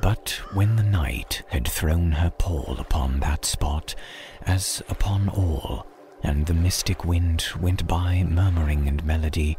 But 0.00 0.40
when 0.54 0.76
the 0.76 0.82
night 0.82 1.42
had 1.48 1.68
thrown 1.68 2.12
her 2.12 2.30
pall 2.30 2.76
upon 2.78 3.20
that 3.20 3.44
spot, 3.44 3.94
as 4.40 4.82
upon 4.88 5.28
all, 5.28 5.86
and 6.22 6.46
the 6.46 6.54
mystic 6.54 7.04
wind 7.04 7.44
went 7.60 7.86
by 7.86 8.24
murmuring 8.24 8.88
and 8.88 9.04
melody, 9.04 9.58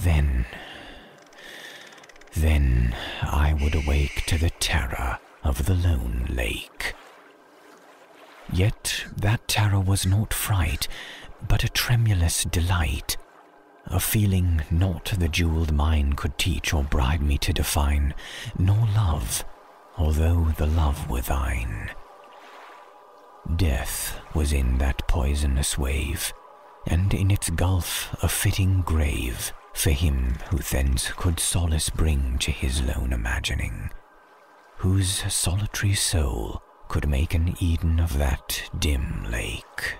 then 0.00 0.46
then 2.36 2.94
I 3.22 3.54
would 3.54 3.74
awake 3.74 4.24
to 4.26 4.38
the 4.38 4.50
terror 4.50 5.18
of 5.42 5.66
the 5.66 5.74
lone 5.74 6.26
lake. 6.28 6.94
Yet 8.52 9.04
that 9.16 9.46
terror 9.48 9.80
was 9.80 10.06
not 10.06 10.34
fright, 10.34 10.88
but 11.46 11.64
a 11.64 11.68
tremulous 11.68 12.44
delight, 12.44 13.16
a 13.86 14.00
feeling 14.00 14.62
not 14.70 15.14
the 15.18 15.28
jeweled 15.28 15.72
mind 15.72 16.16
could 16.16 16.36
teach 16.38 16.72
or 16.72 16.82
bribe 16.82 17.20
me 17.20 17.38
to 17.38 17.52
define, 17.52 18.14
nor 18.58 18.86
love, 18.94 19.44
although 19.96 20.52
the 20.56 20.66
love 20.66 21.08
were 21.08 21.20
thine. 21.20 21.90
Death 23.56 24.18
was 24.34 24.52
in 24.52 24.78
that 24.78 25.06
poisonous 25.06 25.76
wave, 25.76 26.32
and 26.86 27.12
in 27.12 27.30
its 27.30 27.50
gulf 27.50 28.14
a 28.22 28.28
fitting 28.28 28.82
grave 28.82 29.52
for 29.74 29.90
him 29.90 30.36
who 30.48 30.58
thence 30.58 31.10
could 31.12 31.38
solace 31.38 31.90
bring 31.90 32.38
to 32.38 32.50
his 32.50 32.82
lone 32.82 33.12
imagining, 33.12 33.90
whose 34.78 35.32
solitary 35.32 35.94
soul 35.94 36.62
could 36.88 37.08
make 37.08 37.34
an 37.34 37.54
Eden 37.60 38.00
of 38.00 38.16
that 38.18 38.70
dim 38.78 39.26
lake. 39.30 39.96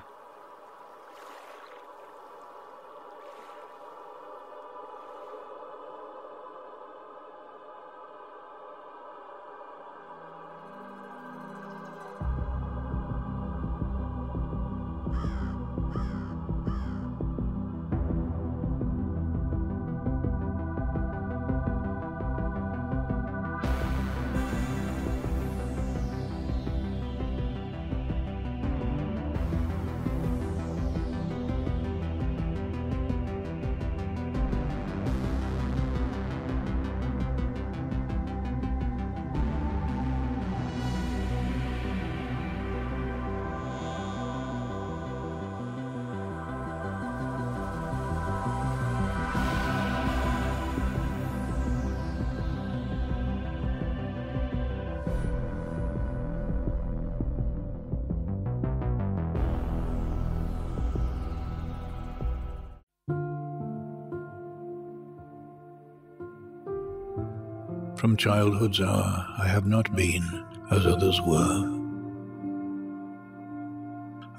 From 68.04 68.18
childhood's 68.18 68.82
hour 68.82 69.26
I 69.38 69.48
have 69.48 69.64
not 69.64 69.96
been 69.96 70.44
as 70.70 70.84
others 70.84 71.22
were. 71.22 71.80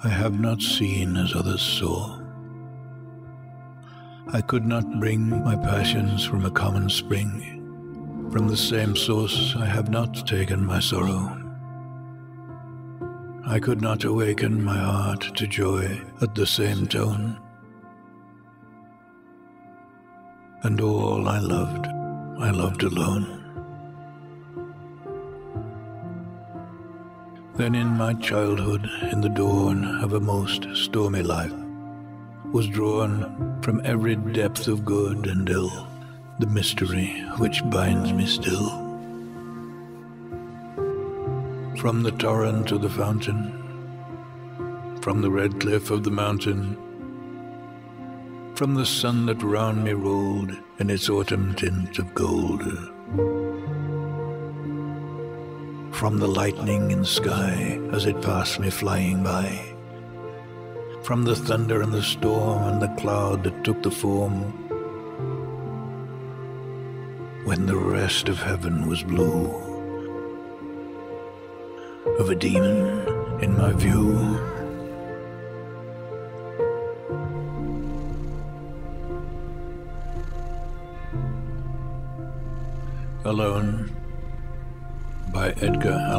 I 0.03 0.07
have 0.07 0.39
not 0.39 0.61
seen 0.61 1.17
as 1.17 1.33
others 1.33 1.63
saw. 1.63 2.19
I 4.27 4.41
could 4.41 4.67
not 4.67 4.99
bring 4.99 5.43
my 5.43 5.55
passions 5.55 6.23
from 6.23 6.45
a 6.45 6.51
common 6.51 6.91
spring. 6.91 8.29
From 8.31 8.47
the 8.47 8.55
same 8.55 8.95
source 8.95 9.55
I 9.57 9.65
have 9.65 9.89
not 9.89 10.27
taken 10.27 10.63
my 10.63 10.79
sorrow. 10.79 11.35
I 13.47 13.57
could 13.59 13.81
not 13.81 14.03
awaken 14.03 14.63
my 14.63 14.77
heart 14.77 15.35
to 15.37 15.47
joy 15.47 15.99
at 16.21 16.35
the 16.35 16.45
same 16.45 16.85
tone. 16.85 17.41
And 20.61 20.79
all 20.81 21.27
I 21.27 21.39
loved, 21.39 21.87
I 22.39 22.51
loved 22.51 22.83
alone. 22.83 23.44
Then 27.57 27.73
in 27.73 27.87
my 27.87 28.13
childhood, 28.15 28.89
in 29.13 29.21
the 29.21 29.29
dawn 29.29 29.85
of 30.03 30.11
a 30.11 30.19
most 30.19 30.67
stormy 30.75 31.23
life, 31.23 31.53
was 32.51 32.67
drawn 32.67 33.61
from 33.61 33.81
every 33.85 34.17
depth 34.17 34.67
of 34.67 34.83
good 34.83 35.25
and 35.27 35.49
ill 35.49 35.87
the 36.39 36.47
mystery 36.47 37.23
which 37.37 37.67
binds 37.69 38.11
me 38.11 38.25
still. 38.25 38.69
From 41.77 42.03
the 42.03 42.11
torrent 42.11 42.67
to 42.67 42.77
the 42.77 42.89
fountain, 42.89 43.53
from 45.01 45.21
the 45.21 45.31
red 45.31 45.61
cliff 45.61 45.91
of 45.91 46.03
the 46.03 46.11
mountain, 46.11 46.77
from 48.55 48.75
the 48.75 48.85
sun 48.85 49.27
that 49.27 49.41
round 49.41 49.81
me 49.81 49.93
rolled 49.93 50.51
in 50.79 50.89
its 50.89 51.09
autumn 51.09 51.55
tint 51.55 51.99
of 51.99 52.13
gold, 52.13 52.63
from 55.95 56.17
the 56.17 56.27
lightning 56.27 56.91
in 56.91 56.99
the 56.99 57.07
sky 57.07 57.79
as 57.93 58.05
it 58.05 58.21
passed 58.21 58.59
me 58.59 58.69
flying 58.69 59.23
by, 59.23 59.47
from 61.03 61.23
the 61.23 61.33
thunder 61.33 61.81
and 61.81 61.93
the 61.93 62.03
storm 62.03 62.63
and 62.63 62.81
the 62.81 63.01
cloud 63.01 63.45
that 63.45 63.63
took 63.63 63.81
the 63.81 63.89
form, 63.89 64.33
when 67.45 67.65
the 67.65 67.77
rest 67.77 68.27
of 68.27 68.37
heaven 68.41 68.89
was 68.89 69.03
blue, 69.03 69.45
of 72.19 72.29
a 72.29 72.35
demon 72.35 73.41
in 73.41 73.57
my 73.57 73.71
view. 73.71 74.37
Alone 83.23 83.74
America. 85.87 86.14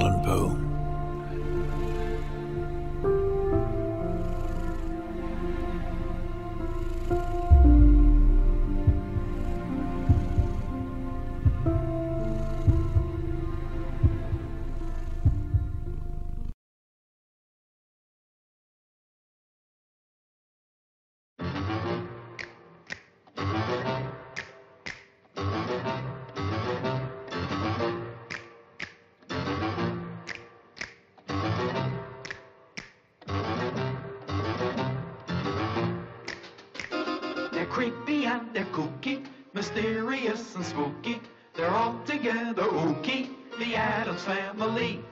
Creepy 37.77 38.25
and 38.25 38.55
they're 38.55 38.73
kooky, 38.73 39.23
mysterious 39.53 40.55
and 40.55 40.65
spooky. 40.65 41.21
They're 41.53 41.69
all 41.69 42.01
together 42.07 42.63
ooky, 42.63 43.29
the 43.59 43.77
Adams 43.77 44.23
family. 44.23 45.05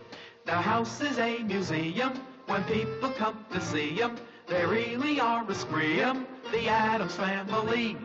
The 0.46 0.52
house 0.52 1.02
is 1.02 1.18
a 1.18 1.42
museum. 1.42 2.12
When 2.46 2.64
people 2.64 3.10
come 3.18 3.36
to 3.52 3.60
see 3.60 4.00
'em, 4.00 4.16
they 4.46 4.64
really 4.64 5.20
are 5.20 5.44
a 5.46 5.54
scream, 5.54 6.26
the 6.52 6.66
Adams 6.70 7.16
family. 7.16 7.98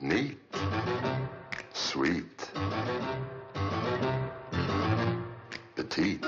Neat. 0.00 0.38
Sweet. 1.72 2.40
Petite. 5.76 6.26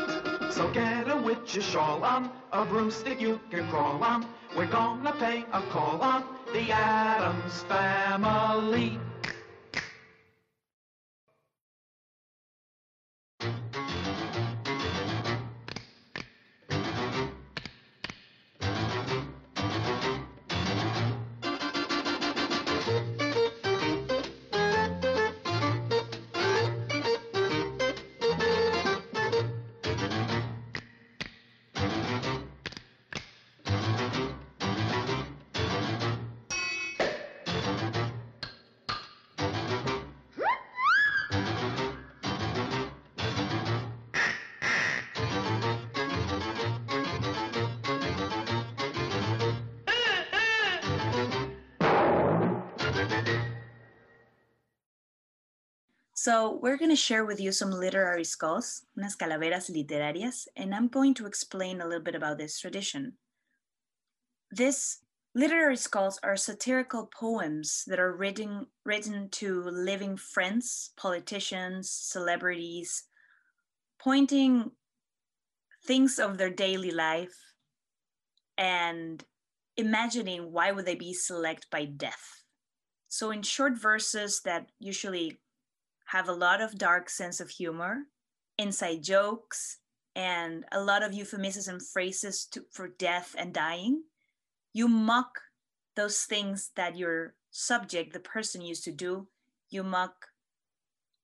So 0.51 0.71
get 0.73 1.11
a 1.11 1.17
witch's 1.29 1.65
shawl 1.65 2.03
on, 2.05 2.31
a 2.53 2.65
broomstick 2.65 3.21
you 3.21 3.39
can 3.51 3.69
crawl 3.69 4.03
on. 4.03 4.25
We're 4.57 4.73
gonna 4.81 5.13
pay 5.13 5.45
a 5.53 5.61
call 5.75 6.01
on 6.01 6.25
the 6.53 6.73
Adams 6.73 7.63
family. 7.63 8.99
So 56.31 56.61
we're 56.63 56.77
going 56.77 56.95
to 56.95 56.97
share 56.97 57.25
with 57.25 57.41
you 57.41 57.51
some 57.51 57.73
literary 57.73 58.23
skulls, 58.23 58.87
unas 58.97 59.17
calaveras 59.17 59.69
literarias, 59.69 60.47
and 60.55 60.73
I'm 60.73 60.87
going 60.87 61.13
to 61.15 61.27
explain 61.27 61.81
a 61.81 61.85
little 61.89 62.05
bit 62.05 62.15
about 62.15 62.39
this 62.39 62.61
tradition. 62.61 63.15
These 64.53 64.99
literary 65.35 65.77
skulls 65.77 66.21
are 66.23 66.37
satirical 66.37 67.11
poems 67.19 67.83
that 67.89 67.99
are 67.99 68.15
written, 68.15 68.69
written 68.85 69.29
to 69.43 69.65
living 69.65 70.17
friends, 70.17 70.93
politicians, 70.97 71.91
celebrities, 71.91 73.09
pointing 73.99 74.71
things 75.85 76.21
of 76.21 76.39
their 76.39 76.51
daily 76.51 76.93
life 76.93 77.35
and 78.57 79.25
imagining 79.77 80.53
why 80.53 80.71
would 80.71 80.87
they 80.87 80.95
be 80.95 81.13
selected 81.13 81.67
by 81.73 81.87
death. 81.87 82.45
So 83.09 83.33
in 83.33 83.43
short 83.43 83.77
verses 83.77 84.43
that 84.45 84.71
usually 84.79 85.41
have 86.13 86.29
a 86.29 86.33
lot 86.33 86.61
of 86.61 86.77
dark 86.77 87.09
sense 87.09 87.39
of 87.39 87.51
humor, 87.51 88.03
inside 88.59 89.03
jokes, 89.03 89.79
and 90.17 90.65
a 90.73 90.83
lot 90.83 91.05
of 91.05 91.13
euphemisms 91.13 91.69
and 91.69 91.81
phrases 91.81 92.47
to, 92.47 92.65
for 92.73 92.89
death 92.89 93.37
and 93.39 93.55
dying. 93.55 94.03
You 94.73 94.89
mock 94.89 95.39
those 95.95 96.23
things 96.25 96.71
that 96.75 96.97
your 96.97 97.35
subject, 97.53 98.13
the 98.13 98.19
person, 98.19 98.61
used 98.61 98.83
to 98.85 98.93
do. 98.93 99.29
You 99.71 99.85
mock 99.85 100.27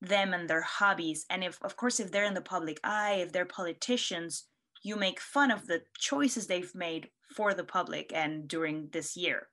them 0.01 0.32
and 0.32 0.49
their 0.49 0.62
hobbies. 0.62 1.26
And 1.28 1.43
if, 1.43 1.59
of 1.62 1.76
course, 1.76 1.99
if 1.99 2.12
they're 2.12 2.24
in 2.24 2.34
the 2.34 2.41
public 2.41 2.78
eye, 2.84 3.14
if 3.14 3.32
they're 3.32 3.45
politicians, 3.45 4.45
you 4.84 4.95
make 4.95 5.18
fun 5.18 5.51
of 5.51 5.66
the 5.66 5.82
choices 5.99 6.47
they've 6.47 6.74
made 6.76 7.09
for 7.34 7.55
the 7.55 7.64
public 7.64 8.12
and 8.14 8.47
during 8.47 8.89
this 8.93 9.16
year. 9.16 9.49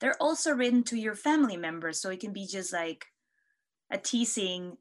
They're 0.00 0.20
also 0.20 0.52
written 0.52 0.82
to 0.84 0.96
your 0.96 1.14
family 1.14 1.56
members, 1.56 2.02
so 2.02 2.10
it 2.10 2.20
can 2.20 2.34
be 2.34 2.46
just 2.46 2.70
like 2.70 3.06
a 3.90 3.98
teasing, 3.98 4.76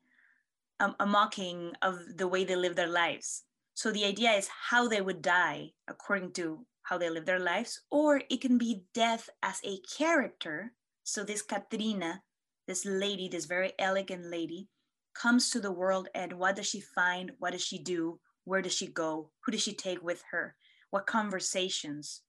um, 0.80 0.96
a 1.00 1.06
mocking 1.06 1.74
of 1.82 2.00
the 2.18 2.28
way 2.28 2.44
they 2.44 2.56
live 2.56 2.76
their 2.76 2.88
lives. 2.88 3.44
So 3.74 3.92
the 3.92 4.06
idea 4.06 4.32
is 4.32 4.50
how 4.70 4.88
they 4.88 5.02
would 5.02 5.22
die 5.22 5.72
according 5.88 6.34
to 6.34 6.66
how 6.84 6.98
they 6.98 7.10
live 7.10 7.26
their 7.26 7.40
lives, 7.40 7.82
or 7.90 8.22
it 8.30 8.42
can 8.42 8.58
be 8.58 8.84
death 8.94 9.30
as 9.42 9.60
a 9.64 9.80
character. 9.98 10.74
So 11.04 11.24
this 11.24 11.42
Katrina, 11.42 12.22
this 12.68 12.86
lady, 12.86 13.28
this 13.30 13.46
very 13.46 13.74
elegant 13.80 14.26
lady, 14.26 14.68
comes 15.14 15.50
to 15.52 15.60
the 15.60 15.72
world 15.72 16.10
and 16.14 16.34
what 16.34 16.56
does 16.56 16.68
she 16.68 16.82
find? 16.82 17.32
What 17.40 17.52
does 17.52 17.64
she 17.64 17.80
do? 17.80 18.20
Where 18.46 18.62
does 18.62 18.74
she 18.74 18.88
go? 18.88 19.30
Who 19.46 19.52
does 19.52 19.62
she 19.62 19.74
take 19.74 20.04
with 20.04 20.24
her? 20.32 20.56
What 20.90 21.08
conversations? 21.08 22.22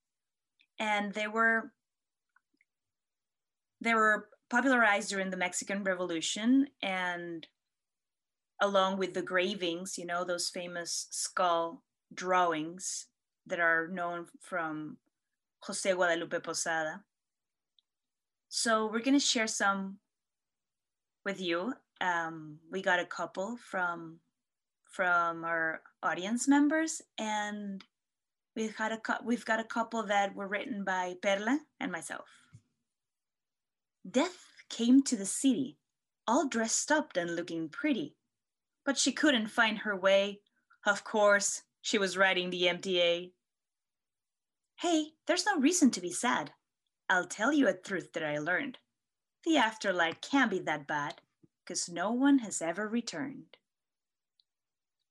And 0.79 1.13
they 1.13 1.27
were 1.29 1.73
they 3.81 3.95
were 3.95 4.29
popularized 4.51 5.11
during 5.11 5.31
the 5.31 5.37
Mexican 5.37 5.83
Revolution 5.83 6.69
and 6.83 7.47
along 8.61 8.99
with 8.99 9.15
the 9.15 9.23
gravings, 9.23 9.99
you 9.99 10.07
know, 10.07 10.25
those 10.25 10.49
famous 10.49 11.09
skull 11.11 11.83
drawings 12.13 13.07
that 13.47 13.61
are 13.61 13.89
known 13.89 14.27
from 14.41 14.97
Jose 15.63 15.93
Guadalupe 15.93 16.41
Posada. 16.41 17.03
So 18.49 18.87
we're 18.87 19.01
going 19.01 19.19
to 19.19 19.21
share 19.21 19.47
some 19.47 19.99
with 21.25 21.41
you. 21.41 21.75
Um, 22.01 22.59
we 22.71 22.83
got 22.83 23.01
a 23.01 23.07
couple 23.07 23.57
from 23.57 24.21
from 24.85 25.45
our 25.45 25.83
audience 26.05 26.47
members, 26.47 27.03
and 27.19 27.83
we've 28.55 28.77
had 28.77 28.93
a 28.93 29.01
we've 29.25 29.45
got 29.45 29.59
a 29.59 29.65
couple 29.65 30.05
that 30.05 30.35
were 30.37 30.47
written 30.47 30.85
by 30.85 31.17
Perla 31.21 31.59
and 31.81 31.91
myself. 31.91 32.44
Death 34.09 34.47
came 34.69 35.03
to 35.03 35.17
the 35.17 35.25
city, 35.25 35.79
all 36.27 36.47
dressed 36.47 36.93
up 36.93 37.17
and 37.17 37.35
looking 37.35 37.71
pretty, 37.71 38.17
but 38.85 38.99
she 38.99 39.13
couldn't 39.13 39.49
find 39.49 39.79
her 39.79 39.97
way. 39.97 40.41
Of 40.85 41.05
course, 41.05 41.63
she 41.81 41.97
was 41.97 42.17
riding 42.17 42.51
the 42.51 42.65
MTA. 42.65 43.33
Hey, 44.77 45.07
there's 45.27 45.47
no 45.47 45.59
reason 45.59 45.91
to 45.93 46.01
be 46.03 46.13
sad. 46.13 46.53
I'll 47.09 47.27
tell 47.27 47.53
you 47.53 47.67
a 47.67 47.73
truth 47.73 48.13
that 48.13 48.23
I 48.23 48.39
learned. 48.39 48.79
The 49.45 49.57
afterlife 49.57 50.21
can't 50.21 50.51
be 50.51 50.59
that 50.61 50.87
bad, 50.87 51.21
because 51.65 51.89
no 51.89 52.13
one 52.13 52.41
has 52.41 52.61
ever 52.61 52.87
returned. 52.87 53.57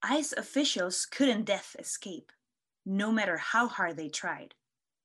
ICE 0.03 0.33
officials 0.33 1.05
couldn't 1.05 1.45
death 1.45 1.75
escape, 1.79 2.31
no 2.85 3.11
matter 3.11 3.37
how 3.37 3.67
hard 3.67 3.97
they 3.97 4.09
tried. 4.09 4.53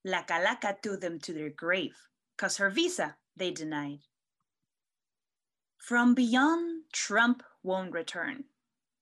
La 0.04 0.24
Calaca 0.24 0.80
took 0.82 1.00
them 1.00 1.18
to 1.20 1.32
their 1.32 1.50
grave, 1.50 2.08
because 2.36 2.56
her 2.58 2.68
visa 2.68 3.16
they 3.38 3.50
denied. 3.50 4.00
From 5.78 6.14
beyond, 6.14 6.84
Trump 6.92 7.42
won't 7.62 7.92
return. 7.92 8.44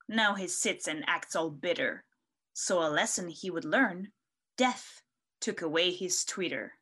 Now 0.09 0.35
he 0.35 0.47
sits 0.47 0.87
and 0.87 1.05
acts 1.07 1.35
all 1.35 1.51
bitter. 1.51 2.05
So 2.53 2.81
a 2.81 2.89
lesson 2.89 3.29
he 3.29 3.51
would 3.51 3.65
learn, 3.65 4.13
death 4.57 5.03
took 5.41 5.63
away 5.63 5.91
his 5.91 6.25
Twitter. 6.25 6.75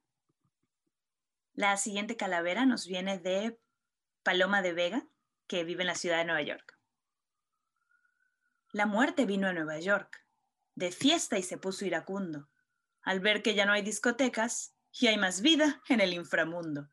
La 1.57 1.77
siguiente 1.77 2.17
calavera 2.17 2.67
nos 2.67 2.87
viene 2.87 3.19
de 3.19 3.57
Paloma 4.25 4.63
de 4.63 4.73
Vega, 4.73 5.03
que 5.49 5.65
vive 5.65 5.83
en 5.83 5.87
la 5.87 5.95
ciudad 5.95 6.19
de 6.19 6.25
Nueva 6.25 6.43
York. 6.43 6.75
La 8.73 8.87
muerte 8.87 9.25
vino 9.25 9.47
a 9.47 9.53
Nueva 9.53 9.79
York, 9.79 10.25
de 10.75 10.91
fiesta 10.91 11.39
y 11.39 11.43
se 11.43 11.59
puso 11.59 11.85
iracundo, 11.85 12.49
al 13.03 13.21
ver 13.21 13.43
que 13.43 13.55
ya 13.55 13.67
no 13.67 13.73
hay 13.73 13.83
discotecas 13.83 14.75
y 14.93 15.07
hay 15.07 15.17
más 15.17 15.41
vida 15.41 15.83
en 15.89 16.01
el 16.01 16.13
inframundo. 16.13 16.89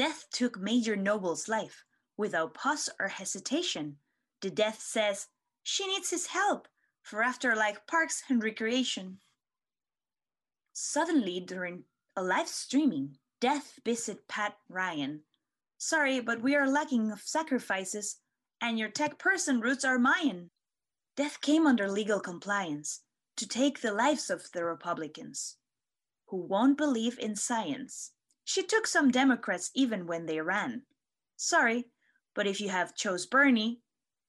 Death 0.00 0.30
took 0.32 0.58
Major 0.58 0.96
Noble's 0.96 1.46
life 1.46 1.84
without 2.16 2.54
pause 2.54 2.88
or 2.98 3.08
hesitation. 3.08 3.98
The 4.40 4.48
death 4.48 4.80
says 4.80 5.26
she 5.62 5.86
needs 5.86 6.08
his 6.08 6.28
help 6.28 6.68
for 7.02 7.22
afterlife 7.22 7.86
parks 7.86 8.22
and 8.30 8.42
recreation. 8.42 9.18
Suddenly, 10.72 11.40
during 11.40 11.84
a 12.16 12.22
live 12.22 12.48
streaming, 12.48 13.18
Death 13.42 13.78
visit 13.84 14.26
Pat 14.26 14.56
Ryan. 14.70 15.20
Sorry, 15.76 16.18
but 16.20 16.40
we 16.40 16.56
are 16.56 16.66
lacking 16.66 17.12
of 17.12 17.20
sacrifices, 17.20 18.20
and 18.58 18.78
your 18.78 18.88
tech 18.88 19.18
person 19.18 19.60
roots 19.60 19.84
are 19.84 19.98
Mayan. 19.98 20.50
Death 21.14 21.42
came 21.42 21.66
under 21.66 21.90
legal 21.90 22.20
compliance 22.20 23.02
to 23.36 23.46
take 23.46 23.82
the 23.82 23.92
lives 23.92 24.30
of 24.30 24.50
the 24.54 24.64
Republicans, 24.64 25.58
who 26.28 26.38
won't 26.38 26.78
believe 26.78 27.18
in 27.18 27.36
science. 27.36 28.12
She 28.50 28.64
took 28.64 28.84
some 28.88 29.12
Democrats 29.12 29.70
even 29.76 30.08
when 30.08 30.26
they 30.26 30.40
ran. 30.40 30.82
Sorry, 31.36 31.86
but 32.34 32.48
if 32.48 32.60
you 32.60 32.68
have 32.68 32.96
chose 32.96 33.24
Bernie, 33.24 33.80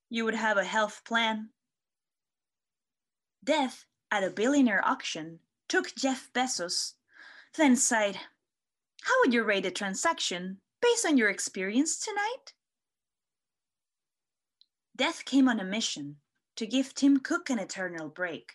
you 0.10 0.26
would 0.26 0.36
have 0.36 0.58
a 0.58 0.64
health 0.64 1.02
plan. 1.06 1.50
Death, 3.44 3.86
at 4.12 4.24
a 4.24 4.30
billionaire 4.30 4.86
auction, 4.88 5.40
took 5.68 5.96
Jeff 5.96 6.30
Bezos, 6.34 6.94
then 7.58 7.76
sighed, 7.76 8.20
How 9.02 9.14
would 9.22 9.34
you 9.34 9.42
rate 9.42 9.66
a 9.66 9.72
transaction 9.72 10.62
based 10.84 11.04
on 11.04 11.18
your 11.18 11.32
experience 11.32 11.98
tonight? 11.98 12.54
Death 14.96 15.26
came 15.26 15.50
on 15.50 15.60
a 15.60 15.64
mission 15.64 16.18
to 16.58 16.68
give 16.68 16.94
Tim 16.94 17.22
Cook 17.22 17.50
an 17.50 17.58
eternal 17.58 18.08
break. 18.08 18.52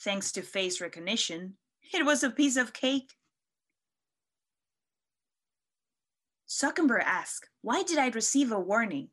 Thanks 0.00 0.32
to 0.32 0.42
face 0.42 0.82
recognition, 0.82 1.56
it 1.94 2.04
was 2.04 2.22
a 2.22 2.28
piece 2.28 2.58
of 2.58 2.74
cake. 2.74 3.14
Zuckerberg 6.52 7.02
asked, 7.04 7.48
Why 7.62 7.82
did 7.82 7.96
I 7.96 8.08
receive 8.08 8.52
a 8.52 8.60
warning? 8.60 9.08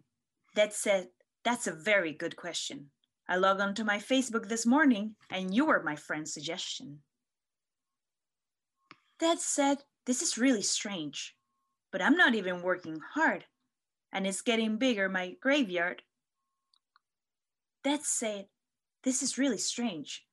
That 0.56 0.74
said, 0.74 1.08
That's 1.46 1.68
a 1.68 1.72
very 1.72 2.12
good 2.12 2.36
question. 2.36 2.92
I 3.30 3.38
logged 3.38 3.62
onto 3.62 3.86
my 3.86 3.98
Facebook 3.98 4.50
this 4.50 4.66
morning 4.66 5.16
and 5.30 5.54
you 5.54 5.66
were 5.66 5.82
my 5.82 5.96
friend's 5.96 6.34
suggestion. 6.34 7.00
That 9.22 9.40
said, 9.40 9.84
This 10.06 10.22
is 10.22 10.38
really 10.38 10.62
strange, 10.62 11.34
but 11.94 12.02
I'm 12.02 12.18
not 12.18 12.36
even 12.36 12.62
working 12.62 13.00
hard 13.14 13.46
and 14.12 14.28
it's 14.28 14.42
getting 14.42 14.76
bigger, 14.76 15.08
my 15.08 15.36
graveyard. 15.42 16.02
That 17.86 18.04
said, 18.04 18.48
This 19.06 19.24
is 19.24 19.38
really 19.38 19.60
strange, 19.60 20.26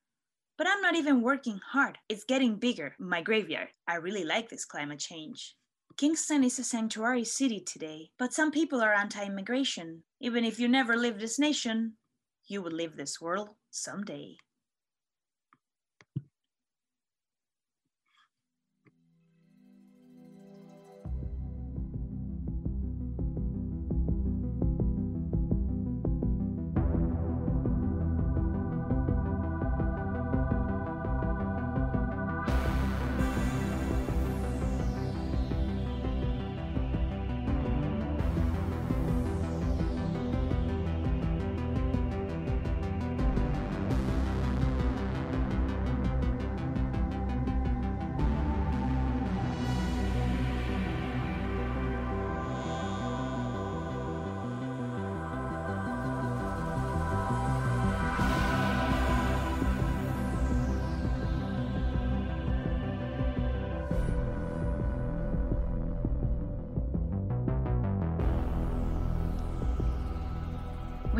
but 0.58 0.66
I'm 0.66 0.80
not 0.80 0.96
even 0.96 1.22
working 1.22 1.60
hard. 1.70 1.98
It's 2.08 2.24
getting 2.24 2.56
bigger, 2.56 2.96
my 2.98 3.22
graveyard. 3.22 3.68
I 3.86 3.94
really 3.96 4.24
like 4.24 4.48
this 4.48 4.64
climate 4.64 4.98
change. 4.98 5.54
Kingston 5.96 6.44
is 6.44 6.58
a 6.58 6.64
sanctuary 6.64 7.24
city 7.24 7.58
today, 7.58 8.10
but 8.18 8.34
some 8.34 8.50
people 8.50 8.82
are 8.82 8.92
anti 8.92 9.24
immigration. 9.24 10.02
Even 10.20 10.44
if 10.44 10.60
you 10.60 10.68
never 10.68 10.94
leave 10.94 11.18
this 11.18 11.38
nation, 11.38 11.94
you 12.46 12.60
will 12.60 12.70
leave 12.70 12.96
this 12.96 13.18
world 13.18 13.48
someday. 13.70 14.36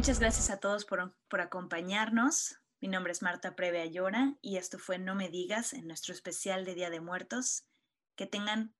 Muchas 0.07 0.21
gracias 0.21 0.51
a 0.51 0.61
todos 0.61 0.85
por, 0.85 1.17
por, 1.29 1.41
acompañarnos. 1.41 2.61
Mi 2.81 2.87
nombre 2.87 3.11
es 3.11 3.23
Marta 3.23 3.57
Preve 3.57 3.81
Ayora 3.81 4.37
y 4.41 4.57
esto 4.57 4.79
fue 4.79 5.01
No 5.01 5.17
Me 5.17 5.31
Digas 5.31 5.73
en 5.73 5.89
nuestro 5.89 6.15
especial 6.15 6.65
de 6.65 6.77
Día 6.77 6.91
de 6.91 7.01
Muertos. 7.01 7.67
Que 8.15 8.25
tengan 8.25 8.73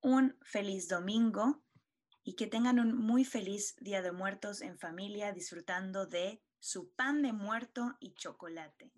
un 0.00 0.36
feliz 0.42 0.88
domingo 0.88 1.62
y 2.24 2.34
que 2.34 2.48
tengan 2.48 2.80
un 2.80 2.98
muy 2.98 3.24
feliz 3.24 3.76
Día 3.78 4.02
de 4.02 4.10
Muertos 4.10 4.62
en 4.62 4.80
familia 4.80 5.30
disfrutando 5.30 6.06
de 6.06 6.42
su 6.58 6.90
pan 6.90 7.22
de 7.22 7.32
muerto 7.32 7.96
y 8.00 8.12
chocolate. 8.14 8.90